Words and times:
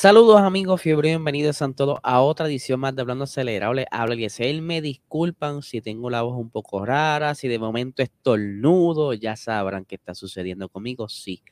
Saludos 0.00 0.40
amigos, 0.40 0.80
fiebre 0.80 1.10
bienvenidos 1.10 1.60
a 1.60 1.70
todos 1.74 1.98
a 2.02 2.22
otra 2.22 2.46
edición 2.46 2.80
más 2.80 2.96
de 2.96 3.02
Hablando 3.02 3.24
Acelerable. 3.24 3.84
Habla 3.90 4.16
él 4.38 4.62
me 4.62 4.80
disculpan 4.80 5.60
si 5.60 5.82
tengo 5.82 6.08
la 6.08 6.22
voz 6.22 6.38
un 6.38 6.48
poco 6.48 6.86
rara, 6.86 7.34
si 7.34 7.48
de 7.48 7.58
momento 7.58 8.02
estornudo, 8.02 9.12
ya 9.12 9.36
sabrán 9.36 9.84
qué 9.84 9.96
está 9.96 10.14
sucediendo 10.14 10.70
conmigo. 10.70 11.10
Sí, 11.10 11.42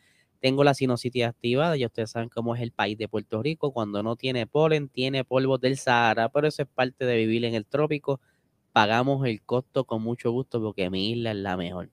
tengo 0.41 0.65
la 0.65 0.73
sinusitis 0.73 1.25
activada, 1.27 1.77
ya 1.77 1.89
ustedes 1.89 2.13
saben 2.13 2.31
cómo 2.31 2.55
es 2.55 2.63
el 2.63 2.73
país 2.73 2.97
de 2.97 3.07
Puerto 3.07 3.43
Rico, 3.43 3.71
cuando 3.71 4.03
no 4.03 4.17
tiene 4.17 4.47
polen, 4.47 4.89
tiene 4.89 5.25
polvo 5.25 5.59
del 5.59 5.77
Sahara, 5.77 6.31
pero 6.31 6.49
eso 6.49 6.63
es 6.63 6.69
parte 6.75 7.05
de 7.05 7.19
vivir 7.19 7.45
en 7.45 7.55
el 7.55 7.67
trópico. 7.67 8.19
Pagamos 8.73 9.27
el 9.27 9.43
costo 9.43 9.85
con 9.85 10.01
mucho 10.03 10.31
gusto 10.31 10.59
porque 10.63 10.89
mi 10.89 11.11
isla 11.11 11.33
es 11.33 11.37
la 11.37 11.59
mejor. 11.59 11.91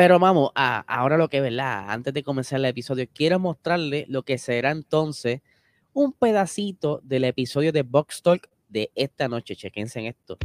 Pero 0.00 0.18
vamos, 0.18 0.50
a, 0.54 0.78
ahora 0.88 1.18
lo 1.18 1.28
que 1.28 1.36
es 1.36 1.42
verdad, 1.42 1.90
antes 1.90 2.14
de 2.14 2.22
comenzar 2.22 2.58
el 2.58 2.64
episodio, 2.64 3.06
quiero 3.12 3.38
mostrarle 3.38 4.06
lo 4.08 4.22
que 4.22 4.38
será 4.38 4.70
entonces 4.70 5.42
un 5.92 6.14
pedacito 6.14 7.02
del 7.04 7.24
episodio 7.24 7.70
de 7.70 7.82
Box 7.82 8.22
Talk 8.22 8.48
de 8.70 8.90
esta 8.94 9.28
noche. 9.28 9.56
Chequense 9.56 10.00
en 10.00 10.06
esto. 10.06 10.38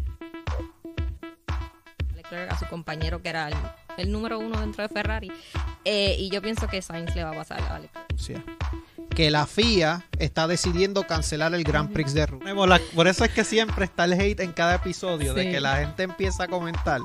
Leclerc 2.14 2.52
a 2.52 2.60
su 2.60 2.66
compañero 2.66 3.22
que 3.22 3.30
era 3.30 3.50
el, 3.96 4.12
número 4.12 4.40
uno 4.40 4.60
dentro 4.60 4.84
de 4.84 4.90
Ferrari. 4.90 5.32
Eh, 5.86 6.18
y 6.20 6.30
yo 6.30 6.42
pienso 6.42 6.68
que 6.68 6.82
Sainz 6.82 7.16
le 7.16 7.24
va 7.24 7.30
a 7.30 7.36
pasar 7.36 7.62
a 7.62 7.80
Leclerc. 7.80 8.44
Que 9.16 9.32
la 9.32 9.46
FIA 9.46 10.04
está 10.20 10.48
decidiendo 10.48 11.08
cancelar 11.08 11.54
el 11.54 11.64
Grand 11.64 11.94
Prix 11.94 12.14
de 12.14 12.26
Rusia. 12.26 12.54
Por 12.94 13.08
eso 13.08 13.24
es 13.24 13.32
que 13.32 13.46
siempre 13.46 13.86
está 13.86 14.04
el 14.04 14.20
hate 14.20 14.42
en 14.42 14.52
cada 14.52 14.76
episodio, 14.76 15.34
de 15.34 15.50
que 15.50 15.62
la 15.62 15.78
gente 15.78 16.04
empieza 16.04 16.44
a 16.44 16.48
comentar 16.50 17.00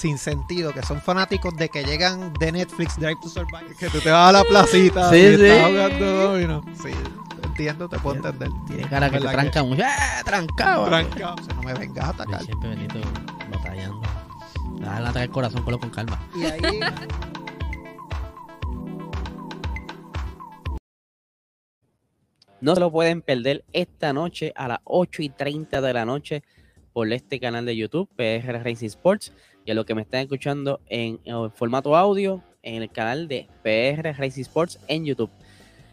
sin 0.00 0.16
sentido, 0.16 0.72
que 0.72 0.82
son 0.82 1.00
fanáticos 1.00 1.54
de 1.56 1.68
que 1.68 1.84
llegan 1.84 2.32
de 2.34 2.52
Netflix 2.52 2.96
Drive 2.96 3.18
to 3.20 3.28
Survive, 3.28 3.74
que 3.78 3.90
tú 3.90 4.00
te 4.00 4.10
vas 4.10 4.30
a 4.30 4.32
la 4.32 4.44
placita 4.44 5.10
sí, 5.10 5.16
y 5.16 5.36
sí. 5.36 5.44
estás 5.44 5.70
jugando 5.70 6.62
Sí, 6.82 6.90
entiendo, 7.44 7.88
te 7.88 7.98
puedo 7.98 8.16
entender. 8.16 8.48
Tiene 8.66 8.88
cara 8.88 9.10
que 9.10 9.20
te 9.20 9.28
tranca 9.28 9.62
mucho. 9.62 9.82
¡Eh! 9.82 9.86
Trancado. 10.24 10.86
Trancado. 10.86 11.34
O 11.34 11.44
sea, 11.44 11.54
no 11.54 11.62
me 11.62 11.74
vengas 11.74 12.06
a 12.06 12.08
atacar. 12.08 12.42
siempre 12.42 12.70
Benito 12.70 12.98
batallando. 13.50 14.00
Déjale 14.78 15.06
atacar 15.06 15.22
el 15.22 15.30
corazón, 15.30 15.64
lo 15.66 15.78
con 15.78 15.90
calma. 15.90 16.18
Y 16.34 16.44
ahí... 16.46 16.80
No 22.62 22.74
se 22.74 22.80
lo 22.80 22.90
pueden 22.90 23.20
perder 23.20 23.64
esta 23.72 24.14
noche 24.14 24.52
a 24.54 24.68
las 24.68 24.80
8 24.84 25.22
y 25.22 25.28
30 25.30 25.80
de 25.80 25.92
la 25.92 26.04
noche 26.04 26.42
por 26.92 27.10
este 27.12 27.40
canal 27.40 27.64
de 27.64 27.76
YouTube, 27.76 28.08
PR 28.16 28.62
Racing 28.62 28.86
Sports 28.86 29.32
y 29.70 29.72
a 29.72 29.74
los 29.76 29.86
que 29.86 29.94
me 29.94 30.02
están 30.02 30.22
escuchando 30.22 30.80
en, 30.88 31.20
formato 31.54 31.94
audio 31.94 32.42
en 32.60 32.82
el 32.82 32.90
canal 32.90 33.28
de 33.28 33.46
PR 33.62 34.12
Racing 34.18 34.42
Sports 34.42 34.80
en 34.88 35.04
YouTube. 35.04 35.30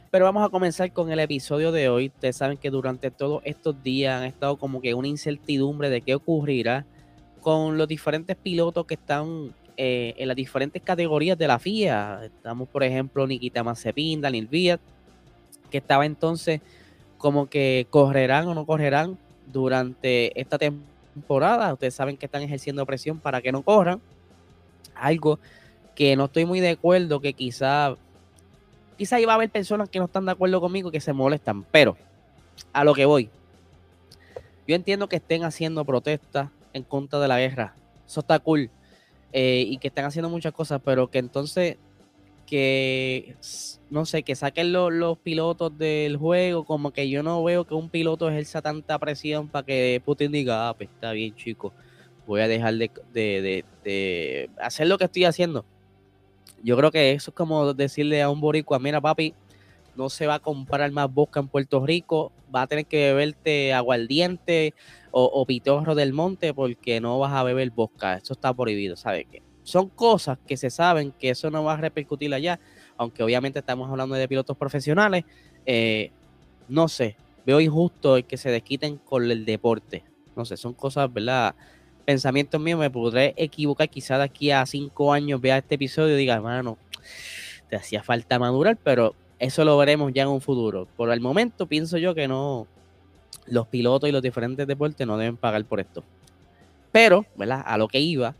Pero 0.09 0.25
vamos 0.25 0.43
a 0.43 0.49
comenzar 0.49 0.91
con 0.91 1.11
el 1.11 1.19
episodio 1.19 1.71
de 1.71 1.87
hoy. 1.87 2.07
Ustedes 2.07 2.37
saben 2.37 2.57
que 2.57 2.71
durante 2.71 3.11
todos 3.11 3.43
estos 3.45 3.83
días 3.83 4.19
han 4.19 4.23
estado 4.25 4.57
como 4.57 4.81
que 4.81 4.95
una 4.95 5.07
incertidumbre 5.07 5.91
de 5.91 6.01
qué 6.01 6.15
ocurrirá 6.15 6.87
con 7.39 7.77
los 7.77 7.87
diferentes 7.87 8.35
pilotos 8.35 8.87
que 8.87 8.95
están 8.95 9.53
eh, 9.77 10.15
en 10.17 10.27
las 10.27 10.35
diferentes 10.35 10.81
categorías 10.81 11.37
de 11.37 11.47
la 11.47 11.59
FIA. 11.59 12.21
Estamos, 12.25 12.67
por 12.69 12.83
ejemplo, 12.83 13.27
Nikita 13.27 13.63
Mazepin, 13.63 14.21
Daniel 14.21 14.47
Viat, 14.47 14.81
que 15.69 15.77
estaba 15.77 16.03
entonces 16.07 16.61
como 17.19 17.47
que 17.47 17.85
correrán 17.91 18.47
o 18.47 18.55
no 18.55 18.65
correrán 18.65 19.19
durante 19.45 20.39
esta 20.41 20.57
temporada 20.57 20.96
temporada. 21.17 21.73
Ustedes 21.73 21.95
saben 21.95 22.15
que 22.15 22.27
están 22.27 22.43
ejerciendo 22.43 22.85
presión 22.85 23.19
para 23.19 23.41
que 23.41 23.51
no 23.51 23.63
corran. 23.63 23.99
Algo 24.95 25.39
que 25.95 26.15
no 26.15 26.25
estoy 26.25 26.45
muy 26.45 26.59
de 26.59 26.69
acuerdo, 26.69 27.19
que 27.19 27.33
quizá, 27.33 27.95
quizá 28.97 29.19
iba 29.19 29.33
a 29.33 29.35
haber 29.35 29.49
personas 29.49 29.89
que 29.89 29.99
no 29.99 30.05
están 30.05 30.25
de 30.25 30.31
acuerdo 30.31 30.61
conmigo 30.61 30.91
que 30.91 31.01
se 31.01 31.13
molestan, 31.13 31.63
pero 31.63 31.97
a 32.71 32.83
lo 32.83 32.93
que 32.93 33.05
voy. 33.05 33.29
Yo 34.67 34.75
entiendo 34.75 35.09
que 35.09 35.15
estén 35.15 35.43
haciendo 35.43 35.83
protestas 35.85 36.49
en 36.73 36.83
contra 36.83 37.19
de 37.19 37.27
la 37.27 37.39
guerra. 37.39 37.73
Eso 38.05 38.19
está 38.19 38.37
cool. 38.39 38.69
Eh, 39.33 39.65
y 39.67 39.77
que 39.77 39.87
estén 39.87 40.05
haciendo 40.05 40.29
muchas 40.29 40.53
cosas, 40.53 40.81
pero 40.83 41.09
que 41.09 41.19
entonces 41.19 41.77
que, 42.47 43.35
no 43.91 44.05
sé, 44.05 44.23
que 44.23 44.35
saquen 44.35 44.71
los 44.73 45.17
pilotos 45.19 45.77
del 45.77 46.17
juego, 46.17 46.65
como 46.65 46.91
que 46.91 47.09
yo 47.09 47.21
no 47.21 47.43
veo 47.43 47.65
que 47.65 47.75
un 47.75 47.89
piloto 47.89 48.27
ejerza 48.29 48.61
tanta 48.61 48.97
presión 48.97 49.47
para 49.49 49.65
que 49.65 50.01
Putin 50.03 50.31
diga, 50.31 50.69
ah, 50.69 50.73
pues 50.73 50.89
está 50.89 51.11
bien, 51.11 51.35
chico, 51.35 51.73
voy 52.25 52.41
a 52.41 52.47
dejar 52.47 52.73
de, 52.73 54.45
hacer 54.59 54.87
lo 54.87 54.97
que 54.97 55.05
estoy 55.05 55.25
haciendo. 55.25 55.65
Yo 56.63 56.75
creo 56.77 56.89
que 56.89 57.11
eso 57.11 57.31
es 57.31 57.35
como 57.35 57.73
decirle 57.73 58.21
a 58.23 58.29
un 58.29 58.41
boricua, 58.41 58.79
mira 58.79 58.99
papi, 58.99 59.35
no 59.95 60.09
se 60.09 60.25
va 60.25 60.35
a 60.35 60.39
comprar 60.39 60.91
más 60.91 61.13
bosca 61.13 61.39
en 61.39 61.49
Puerto 61.49 61.85
Rico, 61.85 62.31
va 62.53 62.63
a 62.63 62.67
tener 62.67 62.85
que 62.85 63.13
beberte 63.13 63.73
aguardiente 63.73 64.73
o, 65.11 65.25
o 65.25 65.45
pitorro 65.45 65.95
del 65.95 66.13
monte 66.13 66.53
porque 66.53 67.01
no 67.01 67.19
vas 67.19 67.33
a 67.33 67.43
beber 67.43 67.69
bosca, 67.71 68.15
eso 68.15 68.33
está 68.33 68.53
prohibido, 68.53 68.95
¿sabes 68.95 69.25
qué? 69.29 69.46
Son 69.67 69.89
cosas 69.89 70.37
que 70.47 70.55
se 70.55 70.69
saben 70.69 71.11
que 71.11 71.29
eso 71.29 71.51
no 71.51 71.61
va 71.61 71.73
a 71.73 71.77
repercutir 71.77 72.33
allá, 72.33 72.57
aunque 72.95 73.21
obviamente 73.21 73.59
estamos 73.59 73.89
hablando 73.89 74.15
de 74.15 74.25
pilotos 74.25 74.55
profesionales. 74.55 75.25
Eh, 75.65 76.11
no 76.69 76.87
sé, 76.87 77.17
veo 77.45 77.59
injusto 77.59 78.15
el 78.15 78.23
que 78.23 78.37
se 78.37 78.49
desquiten 78.49 78.95
con 78.95 79.29
el 79.29 79.43
deporte. 79.43 80.05
No 80.37 80.45
sé, 80.45 80.55
son 80.55 80.73
cosas, 80.73 81.11
¿verdad? 81.11 81.53
Pensamientos 82.05 82.61
míos, 82.61 82.79
me 82.79 82.89
podré 82.89 83.33
equivocar. 83.35 83.89
Quizá 83.89 84.17
de 84.17 84.23
aquí 84.23 84.51
a 84.51 84.65
cinco 84.65 85.11
años 85.11 85.41
vea 85.41 85.57
este 85.57 85.75
episodio 85.75 86.15
y 86.15 86.19
diga, 86.19 86.35
hermano, 86.35 86.77
te 87.69 87.75
hacía 87.75 88.01
falta 88.03 88.39
madurar, 88.39 88.77
pero 88.81 89.15
eso 89.37 89.65
lo 89.65 89.77
veremos 89.77 90.13
ya 90.13 90.21
en 90.21 90.29
un 90.29 90.39
futuro. 90.39 90.87
Por 90.95 91.11
el 91.11 91.19
momento 91.19 91.67
pienso 91.67 91.97
yo 91.97 92.15
que 92.15 92.29
no, 92.29 92.67
los 93.47 93.67
pilotos 93.67 94.07
y 94.07 94.13
los 94.13 94.21
diferentes 94.21 94.65
deportes 94.65 95.05
no 95.05 95.17
deben 95.17 95.35
pagar 95.35 95.65
por 95.65 95.81
esto. 95.81 96.05
Pero, 96.93 97.25
¿verdad? 97.35 97.63
A 97.65 97.77
lo 97.77 97.89
que 97.89 97.99
iba, 97.99 98.33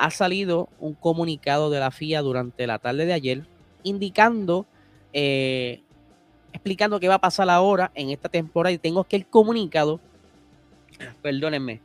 ha 0.00 0.10
salido 0.10 0.70
un 0.78 0.94
comunicado 0.94 1.68
de 1.68 1.78
la 1.78 1.90
FIA 1.90 2.22
durante 2.22 2.66
la 2.66 2.78
tarde 2.78 3.04
de 3.04 3.12
ayer 3.12 3.44
indicando, 3.82 4.64
eh, 5.12 5.82
explicando 6.54 6.98
qué 7.00 7.08
va 7.08 7.16
a 7.16 7.20
pasar 7.20 7.50
ahora 7.50 7.92
en 7.94 8.08
esta 8.08 8.30
temporada. 8.30 8.72
Y 8.72 8.78
tengo 8.78 9.04
que 9.04 9.16
el 9.16 9.26
comunicado, 9.26 10.00
perdónenme, 11.20 11.82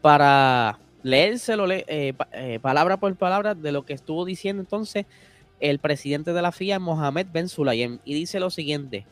para 0.00 0.78
leérselo 1.02 1.68
eh, 1.68 1.84
eh, 1.88 2.58
palabra 2.62 2.96
por 2.96 3.14
palabra 3.16 3.56
de 3.56 3.72
lo 3.72 3.84
que 3.84 3.92
estuvo 3.92 4.24
diciendo 4.24 4.62
entonces 4.62 5.06
el 5.58 5.80
presidente 5.80 6.32
de 6.32 6.42
la 6.42 6.52
FIA, 6.52 6.78
Mohamed 6.78 7.26
Ben 7.32 7.48
Sulayem, 7.48 7.98
y 8.04 8.14
dice 8.14 8.38
lo 8.38 8.50
siguiente, 8.50 9.04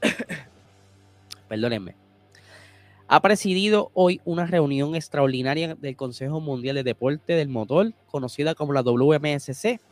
perdónenme, 1.48 1.94
ha 3.12 3.20
presidido 3.20 3.90
hoy 3.92 4.22
una 4.24 4.46
reunión 4.46 4.94
extraordinaria 4.94 5.74
del 5.74 5.96
Consejo 5.96 6.40
Mundial 6.40 6.76
de 6.76 6.82
Deporte 6.82 7.34
del 7.34 7.50
Motor, 7.50 7.92
conocida 8.06 8.54
como 8.54 8.72
la 8.72 8.80
WMSC, 8.80 9.82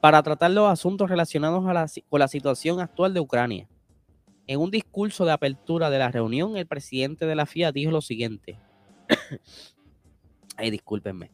para 0.00 0.20
tratar 0.24 0.50
los 0.50 0.68
asuntos 0.68 1.08
relacionados 1.08 1.62
con 2.08 2.18
la 2.18 2.26
situación 2.26 2.80
actual 2.80 3.14
de 3.14 3.20
Ucrania. 3.20 3.68
En 4.48 4.58
un 4.58 4.72
discurso 4.72 5.24
de 5.24 5.30
apertura 5.30 5.90
de 5.90 6.00
la 6.00 6.10
reunión, 6.10 6.56
el 6.56 6.66
presidente 6.66 7.24
de 7.24 7.36
la 7.36 7.46
FIA 7.46 7.70
dijo 7.70 7.92
lo 7.92 8.00
siguiente. 8.00 8.58
Ay, 10.56 10.72
discúlpenme. 10.72 11.30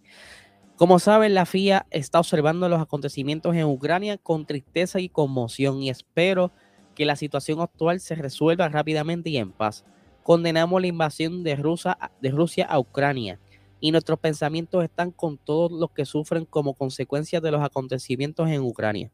Como 0.76 0.98
saben, 0.98 1.32
la 1.32 1.46
FIA 1.46 1.86
está 1.88 2.20
observando 2.20 2.68
los 2.68 2.82
acontecimientos 2.82 3.56
en 3.56 3.64
Ucrania 3.64 4.18
con 4.18 4.44
tristeza 4.44 5.00
y 5.00 5.08
conmoción 5.08 5.82
y 5.82 5.88
espero 5.88 6.52
que 6.94 7.06
la 7.06 7.16
situación 7.16 7.62
actual 7.62 8.00
se 8.00 8.16
resuelva 8.16 8.68
rápidamente 8.68 9.30
y 9.30 9.38
en 9.38 9.52
paz 9.52 9.86
condenamos 10.26 10.80
la 10.80 10.88
invasión 10.88 11.44
de 11.44 11.54
Rusia, 11.54 11.96
de 12.20 12.32
Rusia 12.32 12.66
a 12.66 12.80
Ucrania 12.80 13.38
y 13.78 13.92
nuestros 13.92 14.18
pensamientos 14.18 14.82
están 14.82 15.12
con 15.12 15.38
todos 15.38 15.70
los 15.70 15.92
que 15.92 16.04
sufren 16.04 16.44
como 16.44 16.74
consecuencia 16.74 17.40
de 17.40 17.52
los 17.52 17.62
acontecimientos 17.62 18.48
en 18.48 18.60
Ucrania. 18.60 19.12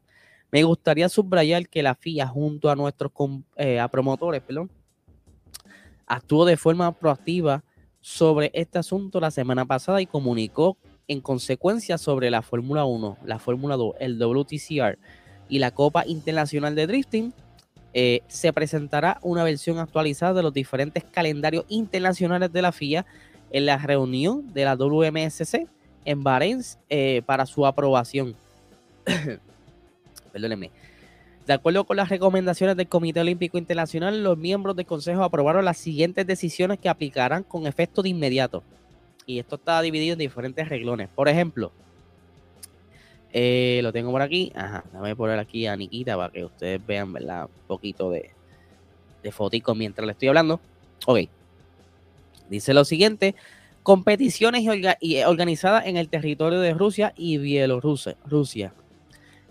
Me 0.51 0.63
gustaría 0.63 1.07
subrayar 1.09 1.69
que 1.69 1.83
la 1.83 1.93
FIA 1.93 2.25
junto 2.25 2.71
a 2.71 2.75
nuestros 2.75 3.11
eh, 3.57 3.79
promotores 3.91 4.41
perdón, 4.41 4.71
actuó 6.07 6.45
de 6.45 6.57
forma 6.57 6.91
proactiva 6.91 7.63
sobre 8.01 8.49
este 8.55 8.79
asunto 8.79 9.19
la 9.19 9.29
semana 9.29 9.65
pasada 9.65 10.01
y 10.01 10.07
comunicó 10.07 10.77
en 11.07 11.21
consecuencia 11.21 11.99
sobre 11.99 12.31
la 12.31 12.41
Fórmula 12.41 12.85
1, 12.85 13.17
la 13.23 13.37
Fórmula 13.37 13.77
2, 13.77 13.97
el 13.99 14.17
WTCR 14.17 14.97
y 15.47 15.59
la 15.59 15.69
Copa 15.69 16.07
Internacional 16.07 16.73
de 16.73 16.87
Drifting 16.87 17.35
eh, 17.93 18.21
se 18.27 18.51
presentará 18.53 19.19
una 19.21 19.43
versión 19.43 19.77
actualizada 19.77 20.33
de 20.33 20.43
los 20.43 20.53
diferentes 20.53 21.03
calendarios 21.03 21.65
internacionales 21.69 22.51
de 22.51 22.61
la 22.61 22.71
FIA 22.71 23.05
en 23.51 23.65
la 23.67 23.77
reunión 23.77 24.53
de 24.53 24.65
la 24.65 24.75
WMSC 24.75 25.67
en 26.05 26.23
Bahrein 26.23 26.61
eh, 26.89 27.21
para 27.25 27.45
su 27.45 27.65
aprobación. 27.65 28.35
Perdónenme. 30.31 30.71
De 31.45 31.53
acuerdo 31.53 31.83
con 31.83 31.97
las 31.97 32.09
recomendaciones 32.09 32.77
del 32.77 32.87
Comité 32.87 33.19
Olímpico 33.19 33.57
Internacional, 33.57 34.23
los 34.23 34.37
miembros 34.37 34.75
del 34.75 34.85
Consejo 34.85 35.23
aprobaron 35.23 35.65
las 35.65 35.77
siguientes 35.77 36.25
decisiones 36.25 36.79
que 36.79 36.89
aplicarán 36.89 37.43
con 37.43 37.67
efecto 37.67 38.01
de 38.01 38.09
inmediato. 38.09 38.63
Y 39.25 39.39
esto 39.39 39.55
está 39.55 39.81
dividido 39.81 40.13
en 40.13 40.19
diferentes 40.19 40.69
reglones. 40.69 41.09
Por 41.09 41.27
ejemplo, 41.27 41.71
eh, 43.33 43.79
lo 43.81 43.91
tengo 43.91 44.11
por 44.11 44.21
aquí. 44.21 44.51
Ajá, 44.55 44.83
déjame 44.91 45.15
poner 45.15 45.39
aquí 45.39 45.65
a 45.65 45.75
Nikita 45.75 46.15
para 46.15 46.31
que 46.31 46.45
ustedes 46.45 46.85
vean. 46.85 47.15
Un 47.15 47.47
poquito 47.67 48.11
de, 48.11 48.29
de 49.23 49.31
fotico 49.31 49.73
mientras 49.73 50.05
le 50.05 50.11
estoy 50.11 50.27
hablando. 50.27 50.59
Ok. 51.07 51.21
Dice 52.49 52.73
lo 52.75 52.85
siguiente. 52.85 53.33
Competiciones 53.81 54.65
organizadas 55.25 55.87
en 55.87 55.97
el 55.97 56.09
territorio 56.09 56.59
de 56.59 56.73
Rusia 56.73 57.13
y 57.17 57.39
Bielorrusia. 57.39 58.15
Rusia. 58.25 58.73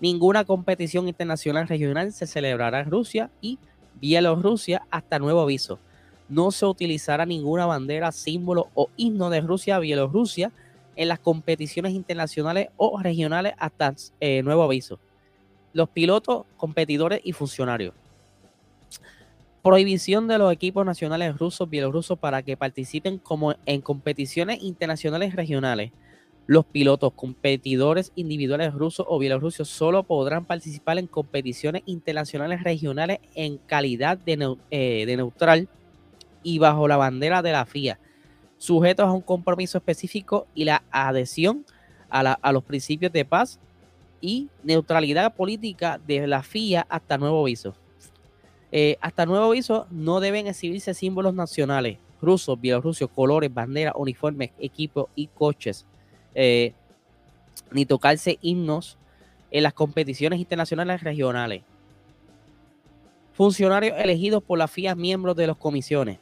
Ninguna 0.00 0.44
competición 0.44 1.08
internacional 1.08 1.68
regional 1.68 2.12
se 2.12 2.26
celebrará 2.26 2.80
en 2.80 2.90
Rusia 2.90 3.30
y 3.40 3.58
Bielorrusia 4.00 4.86
hasta 4.90 5.18
nuevo 5.18 5.40
aviso. 5.40 5.78
No 6.28 6.50
se 6.50 6.66
utilizará 6.66 7.26
ninguna 7.26 7.66
bandera, 7.66 8.10
símbolo 8.12 8.68
o 8.74 8.88
himno 8.96 9.28
de 9.28 9.40
Rusia 9.40 9.78
Bielorrusia 9.80 10.52
en 10.96 11.08
las 11.08 11.18
competiciones 11.18 11.92
internacionales 11.92 12.68
o 12.76 13.00
regionales 13.00 13.54
hasta 13.58 13.94
eh, 14.20 14.42
nuevo 14.42 14.62
aviso. 14.62 14.98
Los 15.72 15.88
pilotos, 15.88 16.44
competidores 16.56 17.20
y 17.24 17.32
funcionarios. 17.32 17.94
Prohibición 19.62 20.26
de 20.26 20.38
los 20.38 20.52
equipos 20.52 20.84
nacionales 20.84 21.38
rusos, 21.38 21.70
bielorrusos 21.70 22.18
para 22.18 22.42
que 22.42 22.56
participen 22.56 23.18
como 23.18 23.54
en 23.64 23.80
competiciones 23.80 24.62
internacionales 24.62 25.36
regionales. 25.36 25.92
Los 26.46 26.64
pilotos, 26.64 27.12
competidores 27.14 28.10
individuales 28.16 28.74
rusos 28.74 29.06
o 29.08 29.18
bielorrusos 29.20 29.68
solo 29.68 30.02
podrán 30.02 30.44
participar 30.44 30.98
en 30.98 31.06
competiciones 31.06 31.82
internacionales 31.86 32.64
regionales 32.64 33.20
en 33.34 33.58
calidad 33.58 34.18
de, 34.18 34.56
eh, 34.72 35.06
de 35.06 35.16
neutral 35.16 35.68
y 36.42 36.58
bajo 36.58 36.88
la 36.88 36.96
bandera 36.96 37.40
de 37.42 37.52
la 37.52 37.64
FIA 37.64 38.00
sujetos 38.62 39.08
a 39.08 39.10
un 39.10 39.22
compromiso 39.22 39.76
específico 39.76 40.46
y 40.54 40.64
la 40.64 40.84
adhesión 40.92 41.66
a, 42.08 42.52
los 42.52 42.62
principios 42.62 43.12
de 43.12 43.24
paz 43.24 43.58
y 44.20 44.50
neutralidad 44.62 45.34
política 45.34 45.98
de 46.06 46.28
la 46.28 46.44
FIA 46.44 46.86
hasta 46.88 47.18
nuevo 47.18 47.40
aviso. 47.40 47.74
Eh, 48.70 48.98
hasta 49.00 49.26
nuevo 49.26 49.46
aviso 49.46 49.88
no 49.90 50.20
deben 50.20 50.46
exhibirse 50.46 50.94
símbolos 50.94 51.34
nacionales, 51.34 51.98
rusos, 52.20 52.60
bielorrusios, 52.60 53.10
colores, 53.10 53.52
banderas, 53.52 53.94
uniformes, 53.96 54.50
equipos 54.60 55.06
y 55.16 55.26
coches, 55.26 55.84
eh, 56.32 56.72
ni 57.72 57.84
tocarse 57.84 58.38
himnos 58.42 58.96
en 59.50 59.64
las 59.64 59.72
competiciones 59.72 60.38
internacionales 60.38 61.02
regionales. 61.02 61.64
Funcionarios 63.32 63.98
elegidos 63.98 64.40
por 64.40 64.56
la 64.56 64.68
FIA, 64.68 64.94
miembros 64.94 65.34
de 65.34 65.48
las 65.48 65.56
comisiones. 65.56 66.20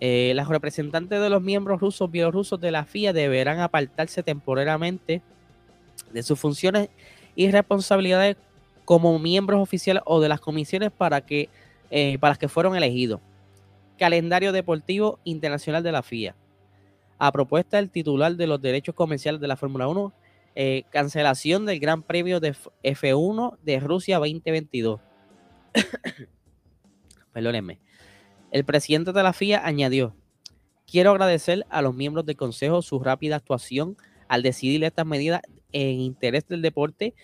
Eh, 0.00 0.32
los 0.34 0.48
representantes 0.48 1.20
de 1.20 1.30
los 1.30 1.42
miembros 1.42 1.80
rusos 1.80 2.10
bielorrusos 2.10 2.60
de 2.60 2.70
la 2.70 2.84
FIA 2.84 3.12
deberán 3.12 3.60
apartarse 3.60 4.22
temporalmente 4.22 5.22
de 6.12 6.22
sus 6.22 6.38
funciones 6.38 6.88
y 7.36 7.50
responsabilidades 7.50 8.36
como 8.84 9.18
miembros 9.18 9.60
oficiales 9.60 10.02
o 10.06 10.20
de 10.20 10.28
las 10.28 10.40
comisiones 10.40 10.90
para, 10.90 11.20
que, 11.22 11.48
eh, 11.90 12.18
para 12.18 12.32
las 12.32 12.38
que 12.38 12.48
fueron 12.48 12.76
elegidos. 12.76 13.20
Calendario 13.98 14.52
Deportivo 14.52 15.18
Internacional 15.24 15.82
de 15.82 15.92
la 15.92 16.02
FIA. 16.02 16.34
A 17.18 17.32
propuesta 17.32 17.76
del 17.76 17.90
titular 17.90 18.36
de 18.36 18.46
los 18.46 18.60
derechos 18.60 18.94
comerciales 18.94 19.40
de 19.40 19.48
la 19.48 19.56
Fórmula 19.56 19.88
1, 19.88 20.12
eh, 20.56 20.84
cancelación 20.90 21.64
del 21.66 21.80
Gran 21.80 22.02
Premio 22.02 22.40
de 22.40 22.54
F1 22.82 23.56
de 23.62 23.80
Rusia 23.80 24.18
2022. 24.18 25.00
Perdónenme. 27.32 27.83
El 28.54 28.64
presidente 28.64 29.12
de 29.12 29.24
la 29.24 29.32
FIA 29.32 29.66
añadió, 29.66 30.14
quiero 30.86 31.10
agradecer 31.10 31.66
a 31.70 31.82
los 31.82 31.92
miembros 31.92 32.24
del 32.24 32.36
Consejo 32.36 32.82
su 32.82 33.00
rápida 33.00 33.34
actuación 33.34 33.96
al 34.28 34.44
decidir 34.44 34.84
estas 34.84 35.04
medidas 35.04 35.42
en 35.72 35.98
interés 35.98 36.46
del 36.46 36.62
deporte 36.62 37.14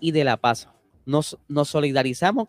y 0.00 0.10
de 0.10 0.24
la 0.24 0.36
paz. 0.36 0.68
Nos, 1.06 1.38
solidarizamos 1.62 2.48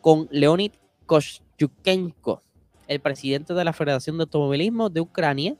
con 0.00 0.28
Leonid 0.30 0.70
Kostyukenko, 1.06 2.44
el 2.86 3.00
presidente 3.00 3.54
de 3.54 3.64
la 3.64 3.72
Federación 3.72 4.18
de 4.18 4.22
Automovilismo 4.22 4.88
de 4.88 5.00
Ucrania, 5.00 5.56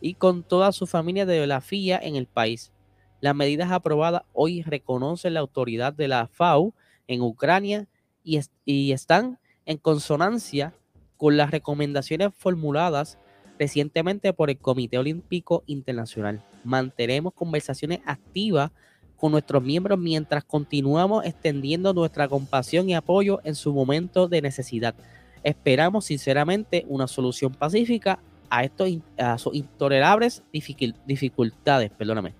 y 0.00 0.14
con 0.14 0.44
toda 0.44 0.72
su 0.72 0.86
familia 0.86 1.26
de 1.26 1.46
la 1.46 1.60
FIA 1.60 1.98
en 1.98 2.16
el 2.16 2.24
país. 2.24 2.72
Las 3.20 3.34
medidas 3.34 3.70
aprobadas 3.70 4.22
hoy 4.32 4.62
reconocen 4.62 5.34
la 5.34 5.40
autoridad 5.40 5.92
de 5.92 6.08
la 6.08 6.26
FAU 6.26 6.72
en 7.06 7.20
Ucrania 7.20 7.86
y, 8.24 8.40
y 8.64 8.92
están 8.92 9.38
en 9.66 9.76
consonancia 9.76 10.72
con 11.16 11.36
las 11.36 11.50
recomendaciones 11.50 12.30
formuladas 12.36 13.18
recientemente 13.58 14.32
por 14.32 14.50
el 14.50 14.58
Comité 14.58 14.98
Olímpico 14.98 15.62
Internacional. 15.66 16.42
Mantenemos 16.64 17.32
conversaciones 17.32 18.00
activas 18.04 18.70
con 19.16 19.32
nuestros 19.32 19.62
miembros 19.62 19.98
mientras 19.98 20.44
continuamos 20.44 21.24
extendiendo 21.24 21.94
nuestra 21.94 22.28
compasión 22.28 22.90
y 22.90 22.94
apoyo 22.94 23.40
en 23.44 23.54
su 23.54 23.72
momento 23.72 24.28
de 24.28 24.42
necesidad. 24.42 24.94
Esperamos 25.42 26.04
sinceramente 26.04 26.84
una 26.88 27.06
solución 27.06 27.54
pacífica 27.54 28.18
a 28.50 28.64
estos 28.64 28.90
sus 29.38 29.54
intolerables 29.54 30.42
dificultades. 30.52 31.90
Perdóname. 31.92 32.34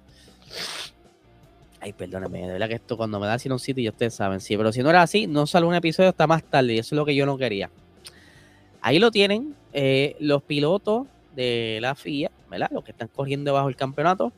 Ay, 1.81 1.93
perdóname, 1.93 2.47
de 2.47 2.53
verdad 2.53 2.69
que 2.69 2.75
esto 2.75 2.97
cuando 2.97 3.21
me 3.21 3.27
da 3.27 3.35
así 3.35 3.49
un 3.49 3.61
sitio, 3.61 3.85
y 3.85 3.89
ustedes 3.89 4.15
saben, 4.15 4.41
sí, 4.41 4.57
pero 4.57 4.73
si 4.73 4.83
no 4.83 4.91
era 4.91 5.03
así, 5.03 5.29
no 5.29 5.47
sale 5.47 5.67
un 5.67 5.75
episodio 5.75 6.09
hasta 6.09 6.27
más 6.27 6.43
tarde, 6.43 6.75
y 6.75 6.79
eso 6.79 6.95
es 6.95 6.97
lo 6.97 7.05
que 7.05 7.15
yo 7.15 7.27
no 7.27 7.39
quería. 7.39 7.71
Ahí 8.87 9.01
lo 9.01 9.11
tienen 9.11 9.57
eh, 9.73 10.15
los 10.21 10.45
pilotos 10.45 11.09
de 11.35 11.81
la 11.83 11.97
FIA, 11.97 12.31
¿verdad? 12.49 12.71
Los 12.71 12.85
que 12.85 12.93
están 12.93 13.09
corriendo 13.09 13.53
bajo 13.53 13.69
el 13.69 13.75
campeonato, 13.75 14.33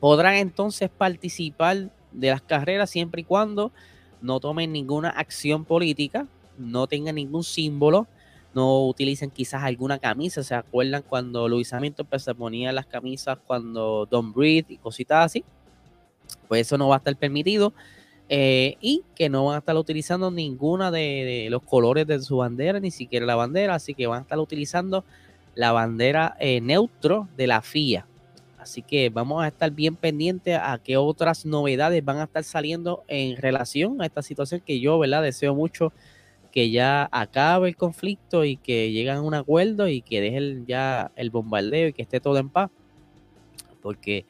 podrán 0.00 0.34
entonces 0.34 0.90
participar 0.90 1.88
de 2.12 2.28
las 2.28 2.42
carreras 2.42 2.90
siempre 2.90 3.22
y 3.22 3.24
cuando 3.24 3.72
no 4.20 4.38
tomen 4.38 4.70
ninguna 4.70 5.08
acción 5.08 5.64
política, 5.64 6.26
no 6.58 6.88
tengan 6.88 7.14
ningún 7.14 7.42
símbolo, 7.42 8.06
no 8.52 8.86
utilicen 8.86 9.30
quizás 9.30 9.62
alguna 9.62 9.98
camisa. 9.98 10.42
¿Se 10.42 10.54
acuerdan 10.54 11.02
cuando 11.08 11.48
Luis 11.48 11.72
Hamilton 11.72 12.04
pues, 12.04 12.24
se 12.24 12.34
ponía 12.34 12.70
las 12.70 12.84
camisas 12.84 13.38
cuando 13.46 14.04
Don 14.10 14.34
Breed 14.34 14.66
y 14.68 14.76
cositas 14.76 15.24
así? 15.24 15.42
Pues 16.48 16.66
eso 16.66 16.76
no 16.76 16.88
va 16.88 16.96
a 16.96 16.98
estar 16.98 17.16
permitido. 17.16 17.72
Eh, 18.30 18.76
y 18.80 19.04
que 19.14 19.30
no 19.30 19.46
van 19.46 19.56
a 19.56 19.58
estar 19.58 19.76
utilizando 19.76 20.30
ninguna 20.30 20.90
de, 20.90 21.48
los 21.50 21.62
colores 21.62 22.06
de 22.06 22.20
su 22.20 22.36
bandera, 22.36 22.78
ni 22.78 22.90
siquiera 22.90 23.24
la 23.24 23.36
bandera, 23.36 23.74
así 23.74 23.94
que 23.94 24.06
van 24.06 24.18
a 24.18 24.22
estar 24.22 24.38
utilizando 24.38 25.04
la 25.54 25.72
bandera 25.72 26.36
eh, 26.38 26.60
neutro 26.60 27.28
de 27.36 27.46
la 27.46 27.62
FIA. 27.62 28.06
Así 28.58 28.82
que 28.82 29.08
vamos 29.08 29.42
a 29.42 29.48
estar 29.48 29.70
bien 29.70 29.96
pendientes 29.96 30.58
a 30.60 30.78
qué 30.78 30.98
otras 30.98 31.46
novedades 31.46 32.04
van 32.04 32.18
a 32.18 32.24
estar 32.24 32.44
saliendo 32.44 33.02
en 33.08 33.36
relación 33.38 34.02
a 34.02 34.06
esta 34.06 34.20
situación 34.20 34.60
que 34.60 34.78
yo, 34.78 34.98
¿verdad? 34.98 35.22
Deseo 35.22 35.54
mucho 35.54 35.92
que 36.52 36.70
ya 36.70 37.08
acabe 37.10 37.68
el 37.68 37.76
conflicto 37.76 38.44
y 38.44 38.56
que 38.56 38.92
lleguen 38.92 39.16
a 39.16 39.22
un 39.22 39.34
acuerdo 39.34 39.88
y 39.88 40.02
que 40.02 40.20
dejen 40.20 40.66
ya 40.66 41.10
el 41.16 41.30
bombardeo 41.30 41.88
y 41.88 41.92
que 41.94 42.02
esté 42.02 42.20
todo 42.20 42.36
en 42.36 42.50
paz. 42.50 42.70
Porque 43.80 44.26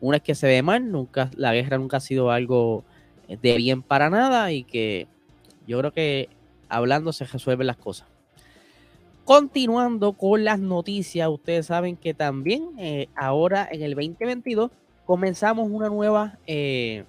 una 0.00 0.16
vez 0.16 0.22
que 0.22 0.34
se 0.34 0.46
ve 0.46 0.60
mal, 0.62 0.90
nunca, 0.90 1.30
la 1.36 1.54
guerra 1.54 1.78
nunca 1.78 1.96
ha 1.96 2.00
sido 2.00 2.30
algo 2.30 2.84
de 3.28 3.56
bien 3.56 3.82
para 3.82 4.10
nada 4.10 4.50
y 4.52 4.64
que 4.64 5.06
yo 5.66 5.78
creo 5.78 5.92
que 5.92 6.28
hablando 6.68 7.12
se 7.12 7.24
resuelven 7.24 7.66
las 7.66 7.76
cosas. 7.76 8.08
Continuando 9.24 10.14
con 10.14 10.42
las 10.42 10.58
noticias, 10.58 11.28
ustedes 11.28 11.66
saben 11.66 11.96
que 11.96 12.14
también 12.14 12.70
eh, 12.78 13.08
ahora 13.14 13.68
en 13.70 13.82
el 13.82 13.94
2022 13.94 14.70
comenzamos 15.04 15.68
una 15.70 15.90
nueva 15.90 16.38
eh, 16.46 17.04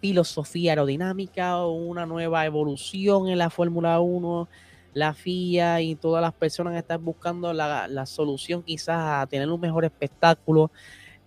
filosofía 0.00 0.72
aerodinámica, 0.72 1.64
una 1.64 2.06
nueva 2.06 2.44
evolución 2.44 3.28
en 3.28 3.38
la 3.38 3.50
Fórmula 3.50 4.00
1. 4.00 4.48
La 4.94 5.14
FIA 5.14 5.80
y 5.80 5.94
todas 5.94 6.20
las 6.20 6.34
personas 6.34 6.74
están 6.74 7.04
buscando 7.04 7.52
la, 7.54 8.04
solución 8.04 8.62
quizás 8.62 9.22
a 9.22 9.26
tener 9.26 9.48
un 9.48 9.60
mejor 9.60 9.84
espectáculo, 9.84 10.70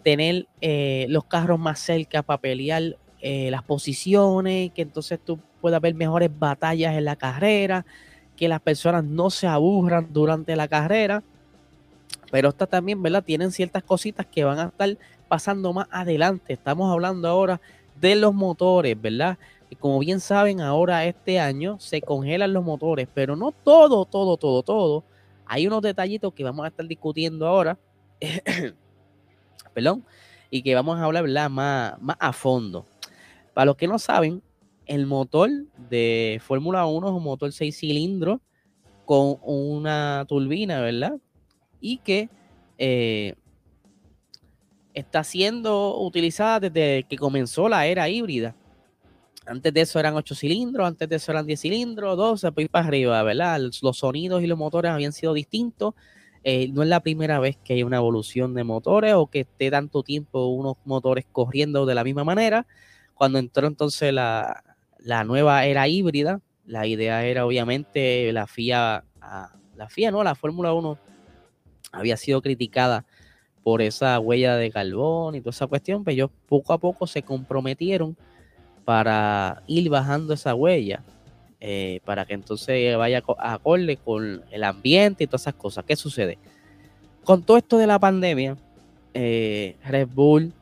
tener 0.04 0.46
eh, 0.62 1.08
los 1.10 1.24
carros 1.24 1.58
más 1.58 1.80
cerca 1.80 2.22
para 2.22 2.42
pelear 2.42 2.98
eh, 3.28 3.50
las 3.50 3.64
posiciones, 3.64 4.72
que 4.72 4.84
entonces 4.84 5.20
tú 5.20 5.40
puedas 5.60 5.82
ver 5.82 5.96
mejores 5.96 6.30
batallas 6.38 6.94
en 6.94 7.06
la 7.06 7.16
carrera, 7.16 7.84
que 8.36 8.48
las 8.48 8.62
personas 8.62 9.04
no 9.04 9.32
se 9.32 9.48
aburran 9.48 10.14
durante 10.14 10.56
la 10.56 10.68
carrera. 10.68 11.24
Pero 12.30 12.50
estas 12.50 12.70
también, 12.70 13.02
¿verdad? 13.02 13.24
Tienen 13.24 13.52
ciertas 13.52 13.82
cositas 13.82 14.28
que 14.28 14.44
van 14.44 14.60
a 14.60 14.66
estar 14.66 14.96
pasando 15.28 15.74
más 15.74 15.88
adelante. 15.90 16.54
Estamos 16.54 16.92
hablando 16.92 17.28
ahora 17.28 17.60
de 18.00 18.16
los 18.16 18.32
motores, 18.32 19.02
¿verdad? 19.02 19.40
Y 19.72 19.76
como 19.76 19.98
bien 19.98 20.20
saben, 20.20 20.62
ahora 20.62 21.04
este 21.06 21.40
año 21.40 21.80
se 21.80 22.04
congelan 22.04 22.54
los 22.54 22.64
motores, 22.64 23.08
pero 23.12 23.36
no 23.36 23.52
todo, 23.52 24.06
todo, 24.06 24.38
todo, 24.38 24.62
todo. 24.62 25.04
Hay 25.48 25.66
unos 25.66 25.82
detallitos 25.82 26.32
que 26.32 26.44
vamos 26.44 26.64
a 26.64 26.68
estar 26.68 26.86
discutiendo 26.88 27.48
ahora. 27.48 27.76
Perdón. 29.74 30.06
Y 30.52 30.62
que 30.62 30.76
vamos 30.76 31.00
a 31.00 31.06
hablar. 31.06 31.50
Más, 31.50 32.00
más 32.00 32.18
a 32.20 32.32
fondo. 32.32 32.86
Para 33.56 33.68
los 33.68 33.78
que 33.78 33.88
no 33.88 33.98
saben, 33.98 34.44
el 34.86 35.06
motor 35.06 35.50
de 35.90 36.42
Fórmula 36.44 36.86
1 36.86 37.08
es 37.08 37.14
un 37.14 37.24
motor 37.24 37.54
6 37.54 37.78
cilindros 37.78 38.42
con 39.06 39.38
una 39.44 40.26
turbina, 40.28 40.82
¿verdad? 40.82 41.14
Y 41.80 42.00
que 42.00 42.30
eh, 42.78 43.34
está 44.94 45.24
siendo 45.24 45.98
utilizada 46.02 46.60
desde 46.60 47.04
que 47.04 47.18
comenzó 47.18 47.70
la 47.70 47.88
era 47.88 48.10
híbrida. 48.10 48.58
Antes 49.46 49.74
de 49.74 49.82
eso 49.82 50.02
eran 50.02 50.16
8 50.16 50.36
cilindros, 50.36 50.86
antes 50.86 51.08
de 51.08 51.16
eso 51.16 51.32
eran 51.32 51.48
10 51.48 51.62
cilindros, 51.62 52.18
12, 52.18 52.52
pues 52.52 52.68
para 52.68 52.88
arriba, 52.88 53.24
¿verdad? 53.24 53.62
Los 53.82 53.98
sonidos 53.98 54.44
y 54.44 54.48
los 54.48 54.58
motores 54.58 54.92
habían 54.92 55.14
sido 55.14 55.34
distintos. 55.34 55.94
Eh, 56.44 56.68
no 56.74 56.84
es 56.84 56.90
la 56.90 57.00
primera 57.00 57.40
vez 57.40 57.58
que 57.64 57.76
hay 57.76 57.84
una 57.84 57.98
evolución 57.98 58.54
de 58.54 58.66
motores 58.66 59.14
o 59.14 59.28
que 59.28 59.40
esté 59.40 59.72
tanto 59.72 60.04
tiempo 60.04 60.46
unos 60.48 60.76
motores 60.84 61.26
corriendo 61.32 61.86
de 61.86 61.96
la 61.96 62.04
misma 62.04 62.26
manera. 62.26 62.68
Cuando 63.16 63.40
entró 63.40 63.66
entonces 63.68 64.14
la, 64.14 64.64
la 65.00 65.24
nueva 65.24 65.66
era 65.66 65.88
híbrida, 65.88 66.42
la 66.66 66.86
idea 66.86 67.26
era 67.26 67.46
obviamente 67.46 68.32
la 68.34 68.48
FIA, 68.48 69.04
ah, 69.22 69.56
la 69.76 69.90
FIA, 69.90 70.12
no, 70.12 70.24
la 70.24 70.36
Fórmula 70.36 70.74
1 70.74 70.98
había 71.92 72.18
sido 72.18 72.42
criticada 72.42 73.06
por 73.64 73.82
esa 73.82 74.20
huella 74.20 74.58
de 74.58 74.70
carbón 74.70 75.36
y 75.36 75.42
toda 75.42 75.52
esa 75.52 75.68
cuestión, 75.68 76.04
pero 76.04 76.06
pues 76.06 76.14
ellos 76.16 76.30
poco 76.48 76.74
a 76.74 76.78
poco 76.78 77.08
se 77.08 77.24
comprometieron 77.24 78.16
para 78.84 79.64
ir 79.66 79.90
bajando 79.90 80.34
esa 80.34 80.54
huella, 80.54 81.04
eh, 81.60 82.00
para 82.06 82.26
que 82.26 82.36
entonces 82.36 82.96
vaya 82.96 83.24
a 83.40 83.54
acorde 83.54 83.98
con 83.98 84.44
el 84.52 84.64
ambiente 84.64 85.24
y 85.24 85.28
todas 85.28 85.42
esas 85.42 85.56
cosas. 85.56 85.84
¿Qué 85.86 85.96
sucede? 85.96 86.38
Con 87.24 87.42
todo 87.42 87.58
esto 87.58 87.80
de 87.80 87.88
la 87.88 87.98
pandemia, 87.98 88.56
eh, 89.16 89.76
Red 89.84 90.10
Bull 90.14 90.54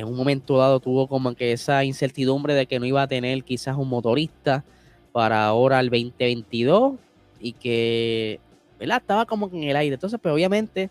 en 0.00 0.06
un 0.06 0.16
momento 0.16 0.58
dado 0.58 0.80
tuvo 0.80 1.08
como 1.08 1.34
que 1.34 1.52
esa 1.52 1.84
incertidumbre 1.84 2.54
de 2.54 2.66
que 2.66 2.78
no 2.78 2.86
iba 2.86 3.02
a 3.02 3.08
tener 3.08 3.42
quizás 3.44 3.76
un 3.76 3.88
motorista 3.88 4.64
para 5.12 5.46
ahora 5.46 5.80
el 5.80 5.88
2022 5.88 6.94
y 7.40 7.52
que 7.52 8.40
¿verdad? 8.78 8.98
estaba 9.00 9.26
como 9.26 9.50
que 9.50 9.56
en 9.56 9.64
el 9.64 9.76
aire. 9.76 9.94
Entonces, 9.94 10.18
pues 10.22 10.32
obviamente 10.32 10.90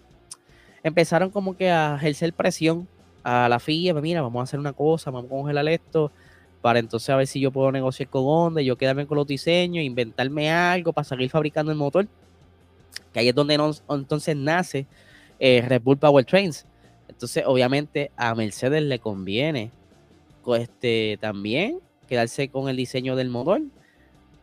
empezaron 0.84 1.30
como 1.30 1.56
que 1.56 1.70
a 1.70 1.96
ejercer 1.96 2.34
presión 2.34 2.88
a 3.24 3.50
la 3.50 3.60
FIA, 3.60 3.94
pues 3.94 4.04
mira, 4.04 4.22
vamos 4.22 4.40
a 4.40 4.44
hacer 4.44 4.60
una 4.60 4.74
cosa, 4.74 5.10
vamos 5.10 5.32
a 5.32 5.36
congelar 5.36 5.68
esto, 5.68 6.12
para 6.62 6.80
entonces 6.80 7.10
a 7.10 7.16
ver 7.16 7.28
si 7.28 7.40
yo 7.40 7.52
puedo 7.52 7.72
negociar 7.72 8.10
con 8.10 8.24
Honda, 8.26 8.62
yo 8.62 8.76
quedarme 8.78 9.08
con 9.08 9.18
los 9.18 9.26
diseños, 9.26 9.84
inventarme 9.84 10.52
algo 10.52 10.94
para 10.94 11.06
seguir 11.06 11.30
fabricando 11.30 11.72
el 11.72 11.78
motor, 11.78 12.08
que 13.14 13.20
ahí 13.20 13.30
es 13.30 13.36
donde 13.36 13.60
entonces 13.90 14.36
nace 14.36 14.86
eh, 15.40 15.64
Red 15.68 15.82
Bull 15.82 15.98
Powertrains. 15.98 16.66
Entonces, 17.08 17.44
obviamente, 17.46 18.12
a 18.16 18.34
Mercedes 18.36 18.84
le 18.84 19.00
conviene 19.00 19.72
este, 20.56 21.18
también 21.20 21.80
quedarse 22.08 22.50
con 22.50 22.70
el 22.70 22.76
diseño 22.76 23.16
del 23.16 23.30
motor. 23.30 23.62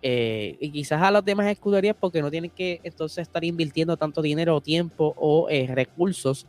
Eh, 0.05 0.57
y 0.61 0.71
quizás 0.71 1.01
a 1.01 1.13
las 1.13 1.25
demás 1.25 1.47
escuderías 1.47 1.95
porque 1.99 2.23
no 2.23 2.31
tienen 2.31 2.51
que 2.51 2.81
entonces 2.83 3.23
estar 3.23 3.45
invirtiendo 3.45 3.97
tanto 3.97 4.21
dinero 4.21 4.57
o 4.57 4.61
tiempo 4.61 5.15
o 5.17 5.49
eh, 5.49 5.69
recursos 5.73 6.45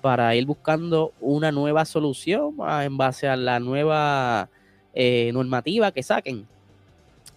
para 0.00 0.34
ir 0.34 0.46
buscando 0.46 1.12
una 1.20 1.52
nueva 1.52 1.84
solución 1.84 2.54
ah, 2.60 2.86
en 2.86 2.96
base 2.96 3.28
a 3.28 3.36
la 3.36 3.60
nueva 3.60 4.48
eh, 4.94 5.30
normativa 5.34 5.92
que 5.92 6.02
saquen. 6.02 6.46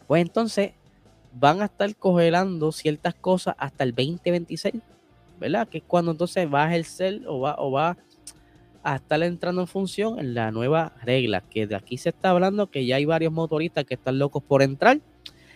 Pues 0.08 0.22
entonces 0.22 0.72
van 1.34 1.62
a 1.62 1.66
estar 1.66 1.94
congelando 1.96 2.72
ciertas 2.72 3.14
cosas 3.16 3.56
hasta 3.58 3.84
el 3.84 3.92
2026, 3.92 4.76
¿verdad? 5.40 5.68
Que 5.68 5.80
es 5.80 5.84
cuando 5.86 6.12
entonces 6.12 6.48
va 6.52 6.64
a 6.64 6.68
ejercer 6.70 7.22
o 7.28 7.42
va, 7.42 7.56
o 7.60 7.72
va 7.72 7.98
a 8.84 8.96
estar 8.96 9.22
entrando 9.24 9.62
en 9.62 9.68
función 9.68 10.20
en 10.20 10.34
la 10.34 10.52
nueva 10.52 10.94
regla, 11.04 11.42
que 11.42 11.68
de 11.68 11.76
aquí 11.76 11.98
se 11.98 12.10
está 12.10 12.32
hablando 12.32 12.68
que 12.68 12.86
ya 12.86 12.96
hay 12.96 13.06
varios 13.06 13.34
motoristas 13.34 13.86
que 13.86 13.96
están 13.96 14.20
locos 14.20 14.44
por 14.44 14.62
entrar. 14.62 15.00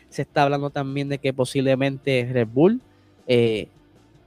Se 0.09 0.21
está 0.21 0.43
hablando 0.43 0.69
también 0.69 1.09
de 1.09 1.17
que 1.17 1.33
posiblemente 1.33 2.29
Red 2.31 2.47
Bull 2.47 2.81
eh, 3.27 3.67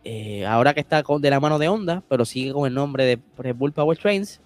eh, 0.05 0.47
ahora 0.47 0.73
que 0.73 0.81
está 0.81 1.03
de 1.03 1.31
la 1.31 1.41
mano 1.41 1.59
de 1.59 1.69
Honda, 1.69 2.03
pero 2.09 2.25
sigue 2.25 2.53
con 2.53 2.67
el 2.67 2.75
nombre 2.75 3.05
de 3.05 3.19
Red 3.37 3.57
Bull 3.57 3.73
Powertrains, 3.73 4.41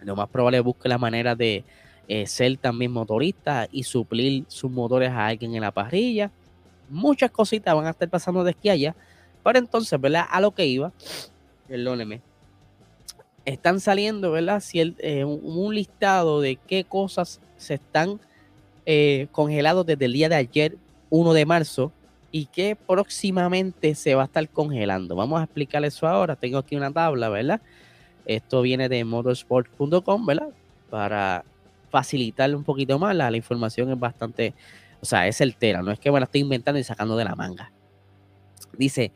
lo 0.00 0.16
más 0.16 0.28
probable 0.28 0.58
es 0.58 0.64
busque 0.64 0.88
la 0.88 0.98
manera 0.98 1.34
de 1.34 1.64
eh, 2.08 2.26
ser 2.26 2.56
también 2.56 2.90
motorista 2.90 3.68
y 3.70 3.84
suplir 3.84 4.44
sus 4.48 4.70
motores 4.70 5.10
a 5.10 5.26
alguien 5.26 5.54
en 5.54 5.60
la 5.60 5.70
parrilla. 5.70 6.30
Muchas 6.88 7.30
cositas 7.30 7.74
van 7.74 7.86
a 7.86 7.90
estar 7.90 8.08
pasando 8.08 8.42
de 8.44 8.50
aquí 8.50 8.68
allá. 8.68 8.94
Pero 9.44 9.58
entonces, 9.58 10.00
¿verdad? 10.00 10.24
A 10.30 10.40
lo 10.40 10.52
que 10.52 10.66
iba, 10.66 10.92
perdóneme, 11.68 12.20
están 13.44 13.80
saliendo, 13.80 14.32
¿verdad? 14.32 14.60
Si 14.60 14.80
eh, 14.80 15.24
un, 15.24 15.74
listado 15.74 16.40
de 16.40 16.56
qué 16.56 16.84
cosas 16.84 17.40
se 17.56 17.74
están 17.74 18.20
congelados 19.30 19.86
desde 19.86 20.06
el 20.06 20.12
día 20.12 20.28
de 20.28 20.34
ayer, 20.34 20.76
1 21.10 21.32
de 21.34 21.46
marzo, 21.46 21.92
y 22.32 22.46
que 22.46 22.74
próximamente 22.74 23.94
se 23.94 24.14
va 24.14 24.22
a 24.22 24.24
estar 24.24 24.48
congelando. 24.48 25.14
Vamos 25.14 25.40
a 25.40 25.44
explicar 25.44 25.84
eso 25.84 26.08
ahora. 26.08 26.34
Tengo 26.34 26.58
aquí 26.58 26.74
una 26.74 26.90
tabla, 26.90 27.28
¿verdad? 27.28 27.60
Esto 28.24 28.62
viene 28.62 28.88
de 28.88 29.04
motorsport.com, 29.04 30.26
¿verdad? 30.26 30.48
Para 30.88 31.44
facilitarle 31.90 32.56
un 32.56 32.64
poquito 32.64 32.98
más. 32.98 33.14
La, 33.14 33.36
información 33.36 33.90
es 33.90 33.98
bastante, 33.98 34.54
o 35.00 35.04
sea, 35.04 35.28
es 35.28 35.36
certera. 35.36 35.82
No 35.82 35.92
es 35.92 36.00
que 36.00 36.10
me 36.10 36.18
la 36.18 36.24
estoy 36.24 36.40
inventando 36.40 36.80
y 36.80 36.84
sacando 36.84 37.16
de 37.16 37.24
la 37.24 37.34
manga. 37.34 37.70
Dice, 38.78 39.12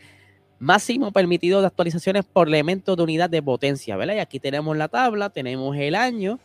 máximo 0.59 1.13
permitido 1.13 1.61
de 1.61 1.67
actualizaciones 1.67 2.25
por 2.25 2.49
elementos 2.49 2.97
de 2.97 3.03
unidad 3.03 3.31
de 3.31 3.43
potencia, 3.43 3.97
¿verdad? 3.97 4.15
Y 4.17 4.19
aquí 4.19 4.41
tenemos 4.41 4.77
la 4.77 4.89
tabla, 4.89 5.31
tenemos 5.31 5.77
el 5.77 5.95
año 5.95 6.39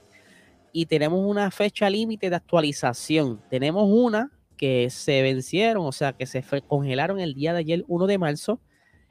y 0.73 0.85
tenemos 0.85 1.21
una 1.23 1.51
fecha 1.51 1.89
límite 1.89 2.29
de 2.29 2.35
actualización. 2.35 3.41
Tenemos 3.49 3.87
una 3.89 4.31
que 4.57 4.89
se 4.89 5.21
vencieron, 5.21 5.85
o 5.85 5.91
sea, 5.91 6.13
que 6.13 6.25
se 6.25 6.43
congelaron 6.67 7.19
el 7.19 7.33
día 7.33 7.53
de 7.53 7.59
ayer, 7.59 7.85
1 7.87 8.07
de 8.07 8.17
marzo, 8.17 8.59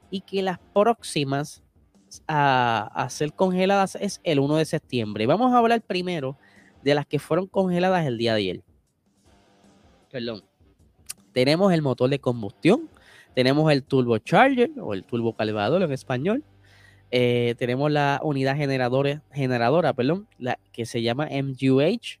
y 0.09 0.21
que 0.21 0.41
las 0.41 0.59
próximas 0.73 1.63
a, 2.27 3.07
ser 3.09 3.33
congeladas 3.33 3.95
es 3.95 4.19
el 4.23 4.39
1 4.39 4.57
de 4.57 4.65
septiembre. 4.65 5.25
Vamos 5.25 5.53
a 5.53 5.57
hablar 5.57 5.81
primero 5.81 6.37
de 6.83 6.95
las 6.95 7.05
que 7.05 7.19
fueron 7.19 7.47
congeladas 7.47 8.05
el 8.05 8.17
día 8.17 8.33
de 8.33 8.39
ayer. 8.39 8.63
Perdón. 10.09 10.43
Tenemos 11.33 11.71
el 11.71 11.81
motor 11.81 12.09
de 12.09 12.19
combustión, 12.19 12.89
tenemos 13.35 13.71
el 13.71 13.83
turbocharger 13.83 14.71
o 14.79 14.93
el 14.93 15.03
turbo 15.03 15.33
calvador 15.33 15.83
en 15.83 15.91
español. 15.91 16.43
Eh, 17.11 17.55
tenemos 17.57 17.91
la 17.91 18.19
unidad 18.23 18.55
generadora, 18.55 19.21
generadora 19.33 19.93
perdón, 19.93 20.27
que 20.71 20.85
se 20.85 21.01
llama 21.01 21.27
MUH, 21.29 22.19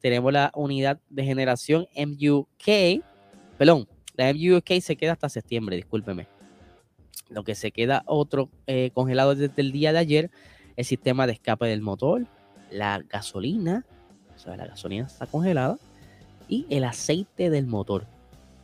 tenemos 0.00 0.32
la 0.32 0.50
unidad 0.54 1.00
de 1.08 1.24
generación 1.24 1.86
MUK, 1.96 3.02
perdón, 3.56 3.88
la 4.16 4.32
MUK 4.32 4.80
se 4.80 4.96
queda 4.96 5.12
hasta 5.12 5.28
septiembre, 5.28 5.76
discúlpeme. 5.76 6.26
Lo 7.30 7.42
que 7.44 7.54
se 7.54 7.70
queda 7.70 8.02
otro 8.06 8.50
eh, 8.66 8.90
congelado 8.92 9.34
desde 9.34 9.62
el 9.62 9.72
día 9.72 9.92
de 9.92 9.98
ayer, 9.98 10.30
el 10.76 10.84
sistema 10.84 11.26
de 11.26 11.34
escape 11.34 11.66
del 11.66 11.80
motor, 11.80 12.26
la 12.70 13.02
gasolina, 13.08 13.86
o 14.34 14.38
sea, 14.38 14.56
la 14.56 14.66
gasolina 14.66 15.06
está 15.06 15.26
congelada, 15.26 15.78
y 16.48 16.66
el 16.70 16.84
aceite 16.84 17.50
del 17.50 17.66
motor. 17.66 18.06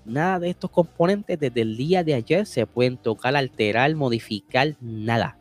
Nada 0.04 0.38
de 0.38 0.50
estos 0.50 0.70
componentes 0.70 1.38
desde 1.38 1.60
el 1.60 1.76
día 1.76 2.02
de 2.02 2.14
ayer 2.14 2.46
se 2.46 2.66
pueden 2.66 2.96
tocar, 2.96 3.36
alterar, 3.36 3.94
modificar, 3.94 4.74
nada. 4.80 5.38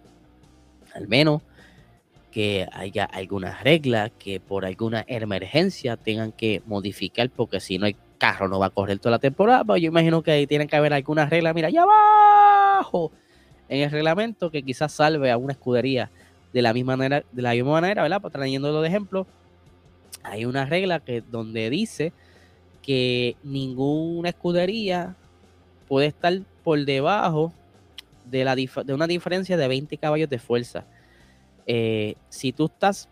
Al 0.94 1.08
menos 1.08 1.42
que 2.32 2.68
haya 2.72 3.06
alguna 3.06 3.60
regla 3.62 4.10
que 4.10 4.40
por 4.40 4.66
alguna 4.66 5.04
emergencia 5.08 5.98
tengan 5.98 6.32
que 6.32 6.62
modificar, 6.66 7.30
porque 7.30 7.60
si 7.60 7.78
no 7.78 7.86
hay 7.86 7.96
carro 8.20 8.48
no 8.48 8.60
va 8.60 8.68
a 8.68 8.70
correr 8.70 9.00
toda 9.00 9.12
la 9.12 9.20
temporada. 9.20 9.64
Pues 9.64 9.82
yo 9.82 9.88
imagino 9.88 10.22
que 10.22 10.32
ahí 10.32 10.46
tienen 10.46 10.68
que 10.68 10.76
haber 10.76 10.94
alguna 10.94 11.26
regla, 11.26 11.54
mira, 11.54 11.70
allá 11.70 11.84
abajo 11.84 13.12
en 13.68 13.82
el 13.82 13.92
reglamento 13.92 14.52
que 14.52 14.62
quizás 14.62 14.92
salve 14.92 15.32
a 15.32 15.38
una 15.38 15.54
escudería 15.54 16.12
de 16.54 16.62
la 16.62 16.74
misma 16.74 16.98
manera, 16.98 17.24
de 17.32 17.42
la 17.42 17.54
misma 17.54 17.72
manera, 17.72 18.04
¿verdad? 18.04 18.22
Pues 18.22 18.34
trayéndolo 18.34 18.82
de 18.82 18.88
ejemplo, 18.88 19.26
hay 20.24 20.46
una 20.46 20.66
regla 20.66 21.00
que 21.00 21.22
donde 21.22 21.70
dice 21.70 22.14
que 22.82 23.36
ninguna 23.44 24.30
escudería 24.30 25.16
puede 25.88 26.08
estar 26.08 26.40
por 26.64 26.84
debajo 26.86 27.54
de, 28.26 28.94
una 28.94 29.08
diferencia 29.08 29.58
de 29.58 29.68
20 29.68 29.98
caballos 29.98 30.30
de 30.30 30.40
fuerza. 30.40 30.86
Eh, 31.66 32.16
si 32.30 32.52
tú 32.52 32.66
estás, 32.66 33.10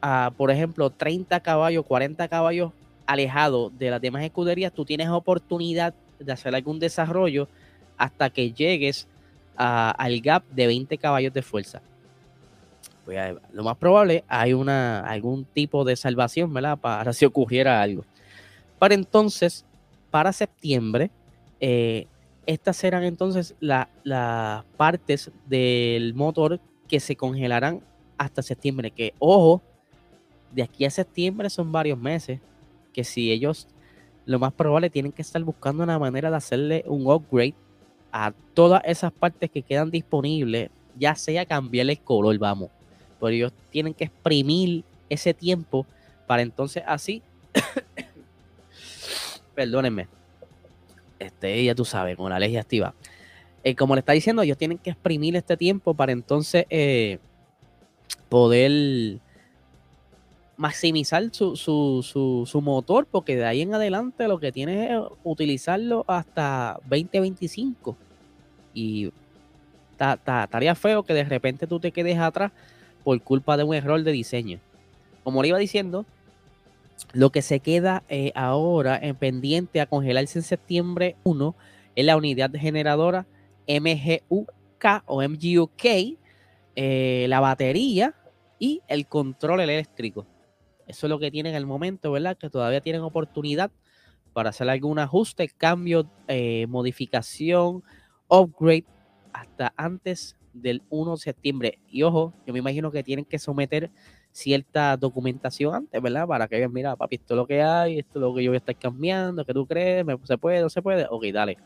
a, 0.00 0.32
por 0.36 0.50
ejemplo, 0.50 0.90
30 0.90 1.40
caballos, 1.40 1.84
40 1.86 2.28
caballos 2.28 2.72
alejado 3.06 3.70
de 3.70 3.90
las 3.90 4.00
demás 4.00 4.22
escuderías, 4.22 4.72
tú 4.72 4.84
tienes 4.84 5.08
oportunidad 5.08 5.94
de 6.18 6.32
hacer 6.32 6.54
algún 6.54 6.78
desarrollo 6.78 7.48
hasta 7.96 8.30
que 8.30 8.52
llegues 8.52 9.08
al 9.56 10.20
gap 10.20 10.44
de 10.50 10.66
20 10.66 10.98
caballos 10.98 11.32
de 11.32 11.42
fuerza. 11.42 11.82
Pues, 13.04 13.36
lo 13.52 13.64
más 13.64 13.76
probable 13.76 14.24
hay 14.28 14.52
una, 14.52 15.00
algún 15.00 15.44
tipo 15.44 15.84
de 15.84 15.96
salvación, 15.96 16.52
¿verdad? 16.52 16.78
Para 16.78 17.12
si 17.12 17.24
ocurriera 17.24 17.82
algo. 17.82 18.04
Para 18.82 18.94
entonces, 18.94 19.64
para 20.10 20.32
septiembre, 20.32 21.12
eh, 21.60 22.08
estas 22.46 22.76
serán 22.76 23.04
entonces 23.04 23.54
las 23.60 23.86
partes 24.76 25.30
del 25.46 26.14
motor 26.14 26.58
que 26.88 26.98
se 26.98 27.14
congelarán 27.14 27.80
hasta 28.18 28.42
septiembre. 28.42 28.90
Que 28.90 29.14
ojo, 29.20 29.62
de 30.50 30.64
aquí 30.64 30.84
a 30.84 30.90
septiembre 30.90 31.48
son 31.48 31.70
varios 31.70 31.96
meses. 31.96 32.40
Que 32.92 33.04
si 33.04 33.30
ellos, 33.30 33.68
lo 34.26 34.40
más 34.40 34.52
probable, 34.52 34.90
tienen 34.90 35.12
que 35.12 35.22
estar 35.22 35.40
buscando 35.44 35.84
una 35.84 36.00
manera 36.00 36.28
de 36.28 36.38
hacerle 36.38 36.84
un 36.88 37.06
upgrade 37.06 37.54
a 38.10 38.32
todas 38.52 38.82
esas 38.84 39.12
partes 39.12 39.48
que 39.48 39.62
quedan 39.62 39.92
disponibles, 39.92 40.70
ya 40.98 41.14
sea 41.14 41.46
cambiarle 41.46 41.92
el 41.92 42.00
color, 42.00 42.36
vamos. 42.36 42.68
Pero 43.20 43.28
ellos 43.28 43.52
tienen 43.70 43.94
que 43.94 44.06
exprimir 44.06 44.82
ese 45.08 45.32
tiempo 45.34 45.86
para 46.26 46.42
entonces 46.42 46.82
así 46.84 47.22
Perdónenme. 49.54 50.08
Este, 51.18 51.64
ya 51.64 51.74
tú 51.74 51.84
sabes, 51.84 52.16
con 52.16 52.30
la 52.30 52.36
alergia 52.36 52.60
activa. 52.60 52.94
Eh, 53.64 53.76
como 53.76 53.94
le 53.94 54.00
está 54.00 54.12
diciendo, 54.12 54.42
ellos 54.42 54.58
tienen 54.58 54.78
que 54.78 54.90
exprimir 54.90 55.36
este 55.36 55.56
tiempo 55.56 55.94
para 55.94 56.12
entonces 56.12 56.66
eh, 56.68 57.18
poder 58.28 59.20
maximizar 60.56 61.22
su, 61.32 61.56
su, 61.56 62.02
su, 62.46 62.60
motor, 62.60 63.06
porque 63.10 63.36
de 63.36 63.44
ahí 63.44 63.62
en 63.62 63.74
adelante 63.74 64.26
lo 64.28 64.38
que 64.38 64.52
tiene 64.52 64.94
es 64.94 65.00
utilizarlo 65.22 66.04
hasta 66.08 66.78
2025. 66.88 67.96
Y 68.74 69.12
estaría 69.98 70.74
feo 70.74 71.02
que 71.04 71.14
de 71.14 71.24
repente 71.24 71.66
tú 71.66 71.78
te 71.78 71.92
quedes 71.92 72.18
atrás 72.18 72.52
por 73.04 73.20
culpa 73.22 73.56
de 73.56 73.64
un 73.64 73.74
error 73.74 74.02
de 74.02 74.12
diseño. 74.12 74.58
Como 75.22 75.42
le 75.42 75.48
iba 75.48 75.58
diciendo, 75.58 76.04
lo 77.12 77.30
que 77.30 77.42
se 77.42 77.60
queda 77.60 78.04
eh, 78.08 78.32
ahora 78.34 78.98
en 79.00 79.16
pendiente 79.16 79.80
a 79.80 79.86
congelarse 79.86 80.38
en 80.38 80.42
septiembre 80.44 81.16
1 81.24 81.56
es 81.94 82.04
la 82.04 82.16
unidad 82.16 82.50
generadora 82.52 83.26
MGUK 83.68 85.02
o 85.06 85.22
MGUK, 85.22 85.84
eh, 86.74 87.26
la 87.28 87.40
batería 87.40 88.14
y 88.58 88.80
el 88.88 89.06
control 89.06 89.60
eléctrico. 89.60 90.26
Eso 90.86 91.06
es 91.06 91.10
lo 91.10 91.18
que 91.18 91.30
tienen 91.30 91.52
en 91.52 91.58
el 91.58 91.66
momento, 91.66 92.12
¿verdad? 92.12 92.36
Que 92.36 92.50
todavía 92.50 92.80
tienen 92.80 93.02
oportunidad 93.02 93.70
para 94.32 94.50
hacer 94.50 94.68
algún 94.68 94.98
ajuste, 94.98 95.48
cambio, 95.48 96.10
eh, 96.28 96.66
modificación, 96.68 97.82
upgrade 98.28 98.86
hasta 99.32 99.72
antes 99.76 100.36
del 100.52 100.82
1 100.90 101.12
de 101.12 101.18
septiembre. 101.18 101.78
Y 101.88 102.02
ojo, 102.02 102.32
yo 102.46 102.52
me 102.52 102.58
imagino 102.58 102.90
que 102.90 103.02
tienen 103.02 103.24
que 103.24 103.38
someter 103.38 103.90
cierta 104.32 104.96
documentación 104.96 105.74
antes, 105.74 106.02
¿verdad? 106.02 106.26
Para 106.26 106.48
que 106.48 106.56
vean, 106.56 106.72
mira, 106.72 106.96
papi, 106.96 107.16
esto 107.16 107.34
es 107.34 107.36
lo 107.36 107.46
que 107.46 107.62
hay, 107.62 107.98
esto 107.98 108.18
es 108.18 108.22
lo 108.22 108.34
que 108.34 108.42
yo 108.42 108.50
voy 108.50 108.56
a 108.56 108.58
estar 108.58 108.76
cambiando, 108.76 109.44
¿qué 109.44 109.52
tú 109.54 109.66
crees? 109.66 110.06
¿Se 110.24 110.38
puede? 110.38 110.62
¿No 110.62 110.70
se 110.70 110.82
puede? 110.82 111.06
Ok, 111.08 111.24
dale. 111.32 111.58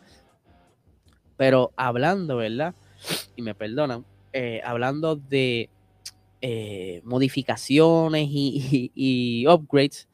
Pero 1.36 1.72
hablando, 1.76 2.36
¿verdad? 2.36 2.74
Y 3.36 3.42
me 3.42 3.54
perdonan, 3.54 4.04
eh, 4.32 4.60
hablando 4.64 5.16
de 5.16 5.70
eh, 6.40 7.00
modificaciones 7.04 8.28
y, 8.30 9.46
upgrades, 9.46 10.08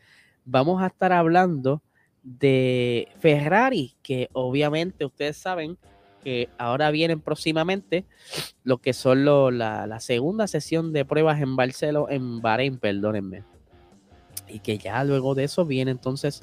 vamos 0.45 0.83
a 0.83 0.87
estar 0.87 1.13
hablando 1.13 1.83
de 2.23 3.09
Ferrari, 3.19 3.97
que 4.03 4.29
obviamente 4.33 5.05
ustedes 5.05 5.37
saben 5.37 5.77
que 6.23 6.49
ahora 6.59 6.91
vienen 6.91 7.21
próximamente 7.21 8.05
lo 8.65 8.79
que 8.79 8.93
son 8.93 9.25
la, 9.25 10.01
segunda 10.01 10.47
sesión 10.47 10.93
de 10.93 11.05
pruebas 11.05 11.41
en 11.41 11.57
Barcelona, 11.57 12.15
en 12.15 12.41
Bahrein, 12.41 12.79
perdónenme. 12.79 13.43
Y 14.49 14.61
que 14.61 14.79
ya 14.79 15.03
luego 15.05 15.35
de 15.35 15.45
eso 15.45 15.65
viene 15.65 15.91
entonces 15.91 16.43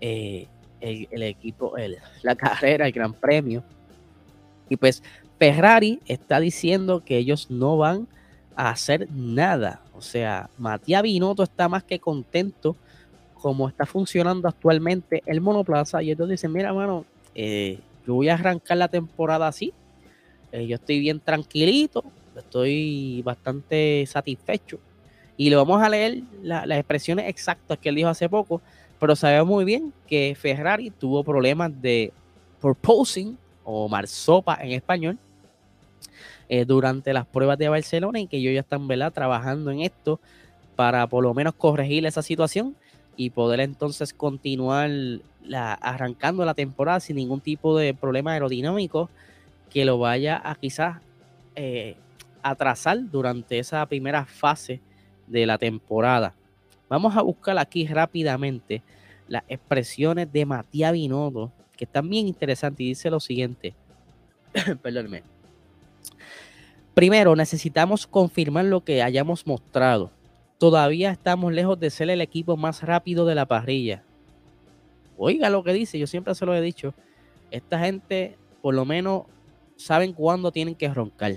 eh, 0.00 0.46
el, 0.80 1.22
equipo, 1.22 1.74
la 2.22 2.34
carrera, 2.36 2.86
el 2.86 2.92
Gran 2.92 3.12
Premio. 3.12 3.62
Y 4.68 4.76
pues 4.76 5.02
Ferrari 5.38 6.00
está 6.06 6.40
diciendo 6.40 7.02
que 7.04 7.16
ellos 7.16 7.50
no 7.50 7.76
van 7.76 8.08
a 8.56 8.70
hacer 8.70 9.08
nada. 9.12 9.82
O 9.94 10.02
sea, 10.02 10.50
Matías 10.58 11.02
Binotto 11.02 11.42
está 11.42 11.68
más 11.68 11.84
que 11.84 11.98
contento 11.98 12.76
como 13.34 13.68
está 13.68 13.86
funcionando 13.86 14.48
actualmente 14.48 15.22
el 15.26 15.40
monoplaza. 15.40 16.02
Y 16.02 16.10
entonces 16.10 16.40
dicen, 16.40 16.52
mira, 16.52 16.72
mano, 16.72 17.04
eh, 17.34 17.78
yo 18.08 18.14
voy 18.14 18.30
a 18.30 18.34
arrancar 18.34 18.78
la 18.78 18.88
temporada 18.88 19.46
así. 19.46 19.74
Eh, 20.50 20.66
yo 20.66 20.76
estoy 20.76 20.98
bien 20.98 21.20
tranquilito, 21.20 22.02
estoy 22.34 23.20
bastante 23.22 24.06
satisfecho. 24.06 24.80
Y 25.36 25.50
le 25.50 25.56
vamos 25.56 25.82
a 25.82 25.90
leer 25.90 26.22
las 26.42 26.70
expresiones 26.70 27.28
exactas 27.28 27.76
que 27.76 27.90
él 27.90 27.96
dijo 27.96 28.08
hace 28.08 28.26
poco, 28.26 28.62
pero 28.98 29.14
sabemos 29.14 29.46
muy 29.46 29.66
bien 29.66 29.92
que 30.06 30.34
Ferrari 30.40 30.88
tuvo 30.88 31.22
problemas 31.22 31.70
de 31.82 32.10
proposing 32.62 33.36
o 33.62 33.90
marsopa 33.90 34.58
en 34.62 34.72
español 34.72 35.18
eh, 36.48 36.64
durante 36.64 37.12
las 37.12 37.26
pruebas 37.26 37.58
de 37.58 37.68
Barcelona 37.68 38.20
y 38.20 38.26
que 38.26 38.38
ellos 38.38 38.54
ya 38.54 38.60
están 38.60 38.88
trabajando 39.12 39.70
en 39.70 39.82
esto 39.82 40.18
para 40.76 41.06
por 41.06 41.22
lo 41.22 41.34
menos 41.34 41.54
corregir 41.54 42.06
esa 42.06 42.22
situación 42.22 42.74
y 43.18 43.30
poder 43.30 43.58
entonces 43.58 44.14
continuar 44.14 44.88
la, 45.42 45.74
arrancando 45.74 46.44
la 46.44 46.54
temporada 46.54 47.00
sin 47.00 47.16
ningún 47.16 47.40
tipo 47.40 47.76
de 47.76 47.92
problema 47.92 48.32
aerodinámico 48.32 49.10
que 49.70 49.84
lo 49.84 49.98
vaya 49.98 50.40
a 50.42 50.54
quizás 50.54 50.98
eh, 51.56 51.96
atrasar 52.44 53.10
durante 53.10 53.58
esa 53.58 53.84
primera 53.86 54.24
fase 54.24 54.80
de 55.26 55.46
la 55.46 55.58
temporada. 55.58 56.32
Vamos 56.88 57.16
a 57.16 57.22
buscar 57.22 57.58
aquí 57.58 57.88
rápidamente 57.88 58.82
las 59.26 59.42
expresiones 59.48 60.32
de 60.32 60.46
Matías 60.46 60.92
Binotto, 60.92 61.50
que 61.76 61.86
están 61.86 62.08
bien 62.08 62.28
interesantes 62.28 62.80
y 62.80 62.88
dice 62.90 63.10
lo 63.10 63.18
siguiente. 63.18 63.74
Perdónme. 64.82 65.24
Primero, 66.94 67.34
necesitamos 67.34 68.06
confirmar 68.06 68.66
lo 68.66 68.84
que 68.84 69.02
hayamos 69.02 69.44
mostrado 69.44 70.12
todavía 70.58 71.10
estamos 71.10 71.52
lejos 71.52 71.78
de 71.78 71.90
ser 71.90 72.10
el 72.10 72.20
equipo 72.20 72.56
más 72.56 72.82
rápido 72.82 73.24
de 73.24 73.34
la 73.34 73.46
parrilla. 73.46 74.02
Oiga 75.16 75.50
lo 75.50 75.64
que 75.64 75.72
dice, 75.72 75.98
yo 75.98 76.06
siempre 76.06 76.34
se 76.34 76.46
lo 76.46 76.54
he 76.54 76.60
dicho. 76.60 76.94
Esta 77.50 77.78
gente, 77.78 78.36
por 78.60 78.74
lo 78.74 78.84
menos, 78.84 79.22
saben 79.76 80.12
cuándo 80.12 80.52
tienen 80.52 80.74
que 80.74 80.88
roncar. 80.88 81.36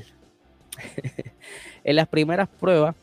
en 1.83 1.95
las 1.95 2.07
primeras 2.07 2.47
pruebas, 2.47 2.95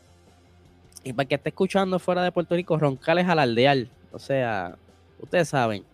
y 1.04 1.12
para 1.12 1.28
que 1.28 1.36
esté 1.36 1.50
escuchando 1.50 1.98
fuera 1.98 2.22
de 2.22 2.32
Puerto 2.32 2.54
Rico, 2.54 2.76
roncar 2.76 3.18
es 3.18 3.28
alardear. 3.28 3.86
O 4.12 4.18
sea, 4.18 4.76
ustedes 5.20 5.48
saben. 5.48 5.84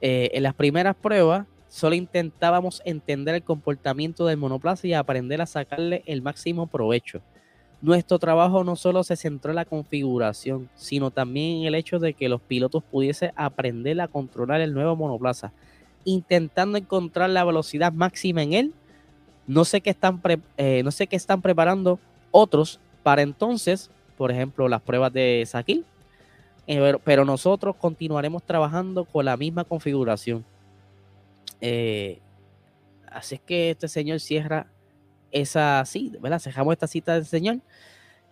Eh, 0.00 0.30
en 0.32 0.42
las 0.42 0.54
primeras 0.54 0.96
pruebas, 0.96 1.46
solo 1.68 1.94
intentábamos 1.94 2.82
entender 2.84 3.34
el 3.34 3.42
comportamiento 3.42 4.26
del 4.26 4.36
monoplaza 4.36 4.86
y 4.86 4.94
aprender 4.94 5.40
a 5.40 5.46
sacarle 5.46 6.02
el 6.06 6.22
máximo 6.22 6.66
provecho. 6.66 7.20
Nuestro 7.82 8.20
trabajo 8.20 8.62
no 8.62 8.76
solo 8.76 9.02
se 9.02 9.16
centró 9.16 9.50
en 9.50 9.56
la 9.56 9.64
configuración, 9.64 10.70
sino 10.76 11.10
también 11.10 11.58
en 11.58 11.64
el 11.64 11.74
hecho 11.74 11.98
de 11.98 12.14
que 12.14 12.28
los 12.28 12.40
pilotos 12.40 12.84
pudiesen 12.84 13.32
aprender 13.34 14.00
a 14.00 14.06
controlar 14.06 14.60
el 14.60 14.72
nuevo 14.72 14.94
monoplaza, 14.94 15.52
intentando 16.04 16.78
encontrar 16.78 17.28
la 17.30 17.44
velocidad 17.44 17.92
máxima 17.92 18.44
en 18.44 18.52
él. 18.52 18.74
No 19.48 19.64
sé 19.64 19.80
qué 19.80 19.90
están, 19.90 20.22
eh, 20.56 20.82
no 20.84 20.92
sé 20.92 21.08
qué 21.08 21.16
están 21.16 21.42
preparando 21.42 21.98
otros 22.30 22.78
para 23.02 23.22
entonces, 23.22 23.90
por 24.16 24.30
ejemplo, 24.30 24.68
las 24.68 24.80
pruebas 24.80 25.12
de 25.12 25.42
Sakil, 25.44 25.84
eh, 26.68 26.96
pero, 27.02 27.24
nosotros 27.24 27.74
continuaremos 27.74 28.44
trabajando 28.44 29.04
con 29.04 29.24
la 29.24 29.36
misma 29.36 29.64
configuración. 29.64 30.44
Eh, 31.60 32.20
así 33.08 33.34
es 33.34 33.40
que 33.40 33.70
este 33.70 33.88
señor 33.88 34.20
cierra 34.20 34.68
esa 35.32 35.84
sí, 35.84 36.12
¿verdad? 36.20 36.38
Cerramos 36.38 36.72
esta 36.72 36.86
cita 36.86 37.14
del 37.14 37.26
Señor. 37.26 37.60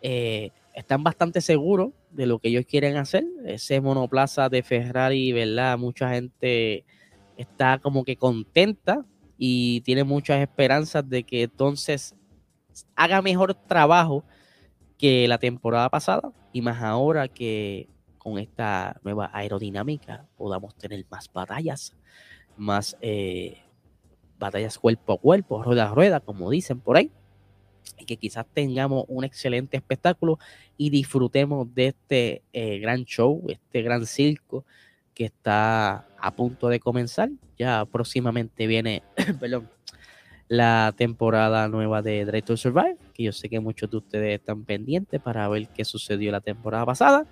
Eh, 0.03 0.51
están 0.75 1.03
bastante 1.03 1.41
seguros 1.41 1.91
de 2.11 2.27
lo 2.27 2.39
que 2.39 2.49
ellos 2.49 2.65
quieren 2.67 2.97
hacer. 2.97 3.25
Ese 3.45 3.81
monoplaza 3.81 4.49
de 4.49 4.63
Ferrari, 4.63 5.33
¿verdad? 5.33 5.79
Mucha 5.79 6.11
gente 6.11 6.85
está 7.37 7.79
como 7.79 8.05
que 8.05 8.17
contenta 8.17 9.05
y 9.37 9.81
tiene 9.81 10.05
muchas 10.05 10.41
esperanzas 10.41 11.09
de 11.09 11.25
que 11.25 11.45
entonces 11.45 12.15
haga 12.95 13.23
mejor 13.23 13.55
trabajo 13.55 14.25
que 14.99 15.27
la 15.27 15.39
temporada 15.39 15.89
pasada 15.89 16.33
y 16.53 16.61
más 16.61 16.83
ahora 16.83 17.29
que 17.29 17.89
con 18.19 18.39
esta 18.39 19.01
nueva 19.03 19.31
aerodinámica 19.33 20.27
podamos 20.37 20.77
tener 20.77 21.07
más 21.11 21.33
batallas, 21.33 21.97
más 22.59 22.97
eh, 23.01 23.63
batallas 24.41 24.79
cuerpo 24.79 25.13
a 25.13 25.19
cuerpo, 25.19 25.63
rueda 25.63 25.91
a 25.91 25.95
rueda, 25.95 26.19
como 26.19 26.51
dicen 26.51 26.81
por 26.81 26.97
ahí, 26.97 27.13
y 27.99 28.07
que 28.07 28.17
quizás 28.17 28.47
tengamos 28.53 29.05
un 29.07 29.23
excelente 29.25 29.77
espectáculo 29.77 30.39
y 30.77 30.91
disfrutemos 30.91 31.73
de 31.75 31.89
este 31.89 32.43
eh, 32.53 32.79
gran 32.79 33.05
show, 33.05 33.45
este 33.49 33.83
gran 33.83 34.07
circo 34.07 34.65
que 35.15 35.27
está 35.27 36.07
a 36.19 36.31
punto 36.35 36.69
de 36.69 36.81
comenzar. 36.81 37.31
Ya 37.59 37.85
próximamente 37.85 38.67
viene, 38.67 39.03
perdón, 39.41 39.69
la 40.49 40.93
temporada 40.97 41.69
nueva 41.69 42.03
de 42.03 42.25
Drive 42.25 42.43
to 42.43 42.57
Survive, 42.57 42.97
que 43.15 43.25
yo 43.25 43.33
sé 43.33 43.49
que 43.49 43.61
muchos 43.61 43.91
de 43.91 43.99
ustedes 43.99 44.41
están 44.41 44.65
pendientes 44.65 45.21
para 45.21 45.47
ver 45.49 45.69
qué 45.69 45.85
sucedió 45.85 46.33
la 46.33 46.41
temporada 46.41 46.87
pasada 46.87 47.27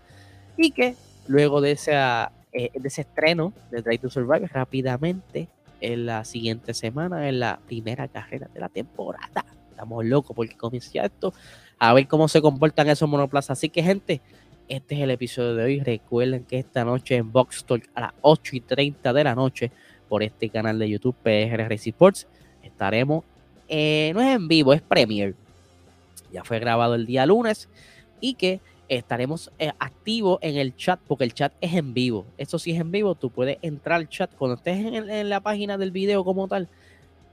y 0.56 0.70
que 0.70 0.94
luego 1.26 1.60
de, 1.60 1.72
esa, 1.72 2.30
eh, 2.52 2.70
de 2.74 2.88
ese 2.88 3.00
estreno 3.00 3.52
de 3.70 3.82
Drive 3.82 3.98
to 3.98 4.10
Survive 4.10 4.46
rápidamente 4.46 5.48
en 5.80 6.06
la 6.06 6.24
siguiente 6.24 6.74
semana, 6.74 7.28
en 7.28 7.40
la 7.40 7.60
primera 7.66 8.08
carrera 8.08 8.48
de 8.52 8.60
la 8.60 8.68
temporada. 8.68 9.44
Estamos 9.70 10.04
locos 10.04 10.34
porque 10.34 10.56
comienza 10.56 11.04
esto. 11.04 11.32
A 11.78 11.92
ver 11.94 12.08
cómo 12.08 12.28
se 12.28 12.42
comportan 12.42 12.88
esos 12.88 13.08
monoplazas. 13.08 13.58
Así 13.58 13.68
que, 13.68 13.82
gente, 13.82 14.20
este 14.68 14.96
es 14.96 15.00
el 15.00 15.10
episodio 15.10 15.54
de 15.54 15.64
hoy. 15.64 15.80
Recuerden 15.80 16.44
que 16.44 16.58
esta 16.58 16.84
noche 16.84 17.16
en 17.16 17.30
Box 17.30 17.64
Talk 17.64 17.88
a 17.94 18.00
las 18.00 18.12
8 18.20 18.56
y 18.56 18.60
30 18.60 19.12
de 19.12 19.24
la 19.24 19.34
noche 19.34 19.70
por 20.08 20.22
este 20.22 20.48
canal 20.50 20.78
de 20.78 20.90
YouTube 20.90 21.16
PR 21.22 21.72
Sports 21.72 22.26
estaremos. 22.62 23.24
Eh, 23.68 24.12
no 24.14 24.20
es 24.20 24.34
en 24.34 24.48
vivo, 24.48 24.72
es 24.72 24.82
Premier. 24.82 25.34
Ya 26.32 26.44
fue 26.44 26.58
grabado 26.58 26.94
el 26.94 27.06
día 27.06 27.26
lunes 27.26 27.68
y 28.20 28.34
que 28.34 28.60
estaremos 28.88 29.52
eh, 29.58 29.72
activos 29.78 30.38
en 30.40 30.56
el 30.56 30.74
chat 30.74 31.00
porque 31.06 31.24
el 31.24 31.34
chat 31.34 31.52
es 31.60 31.74
en 31.74 31.94
vivo. 31.94 32.26
Eso 32.36 32.58
sí 32.58 32.72
es 32.72 32.80
en 32.80 32.90
vivo, 32.90 33.14
tú 33.14 33.30
puedes 33.30 33.58
entrar 33.62 33.96
al 33.96 34.08
chat 34.08 34.34
cuando 34.34 34.56
estés 34.56 34.78
en, 34.78 35.28
la 35.28 35.40
página 35.40 35.78
del 35.78 35.90
video 35.90 36.24
como 36.24 36.48
tal. 36.48 36.68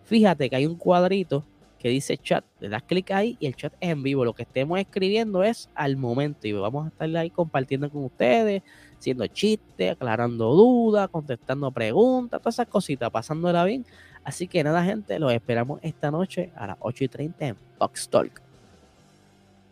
Fíjate 0.04 0.50
que 0.50 0.56
hay 0.56 0.66
un 0.66 0.76
cuadrito 0.76 1.44
que 1.80 1.90
dice 1.90 2.18
chat, 2.18 2.44
le 2.60 2.70
das 2.70 2.84
clic 2.84 3.12
ahí 3.12 3.38
y 3.40 3.48
el 3.48 3.56
chat 3.56 3.74
es 3.80 3.90
en 3.90 4.04
vivo. 4.04 4.26
Lo 4.26 4.34
que 4.34 4.44
estemos 4.44 4.80
escribiendo 4.80 5.44
es 5.44 5.70
al 5.76 5.98
momento 5.98 6.48
y 6.48 6.52
vamos 6.54 6.86
a 6.86 6.90
estar 6.90 7.16
ahí 7.18 7.30
compartiendo 7.30 7.90
con 7.90 8.06
ustedes, 8.06 8.64
haciendo 8.98 9.26
chistes, 9.28 9.92
aclarando 9.92 10.54
dudas, 10.54 11.10
contestando 11.10 11.72
preguntas, 11.72 12.42
todas 12.42 12.56
esas 12.56 12.68
cositas, 12.68 13.10
pasándola 13.10 13.64
bien. 13.64 13.86
Así 14.24 14.48
que 14.48 14.64
nada, 14.64 14.84
gente, 14.84 15.20
los 15.20 15.32
esperamos 15.32 15.80
esta 15.84 16.10
noche 16.10 16.52
a 16.56 16.68
las 16.68 16.78
8 16.80 17.04
y 17.04 17.08
30 17.08 17.46
en 17.46 17.58
Box 17.78 18.10
Talk. 18.10 18.45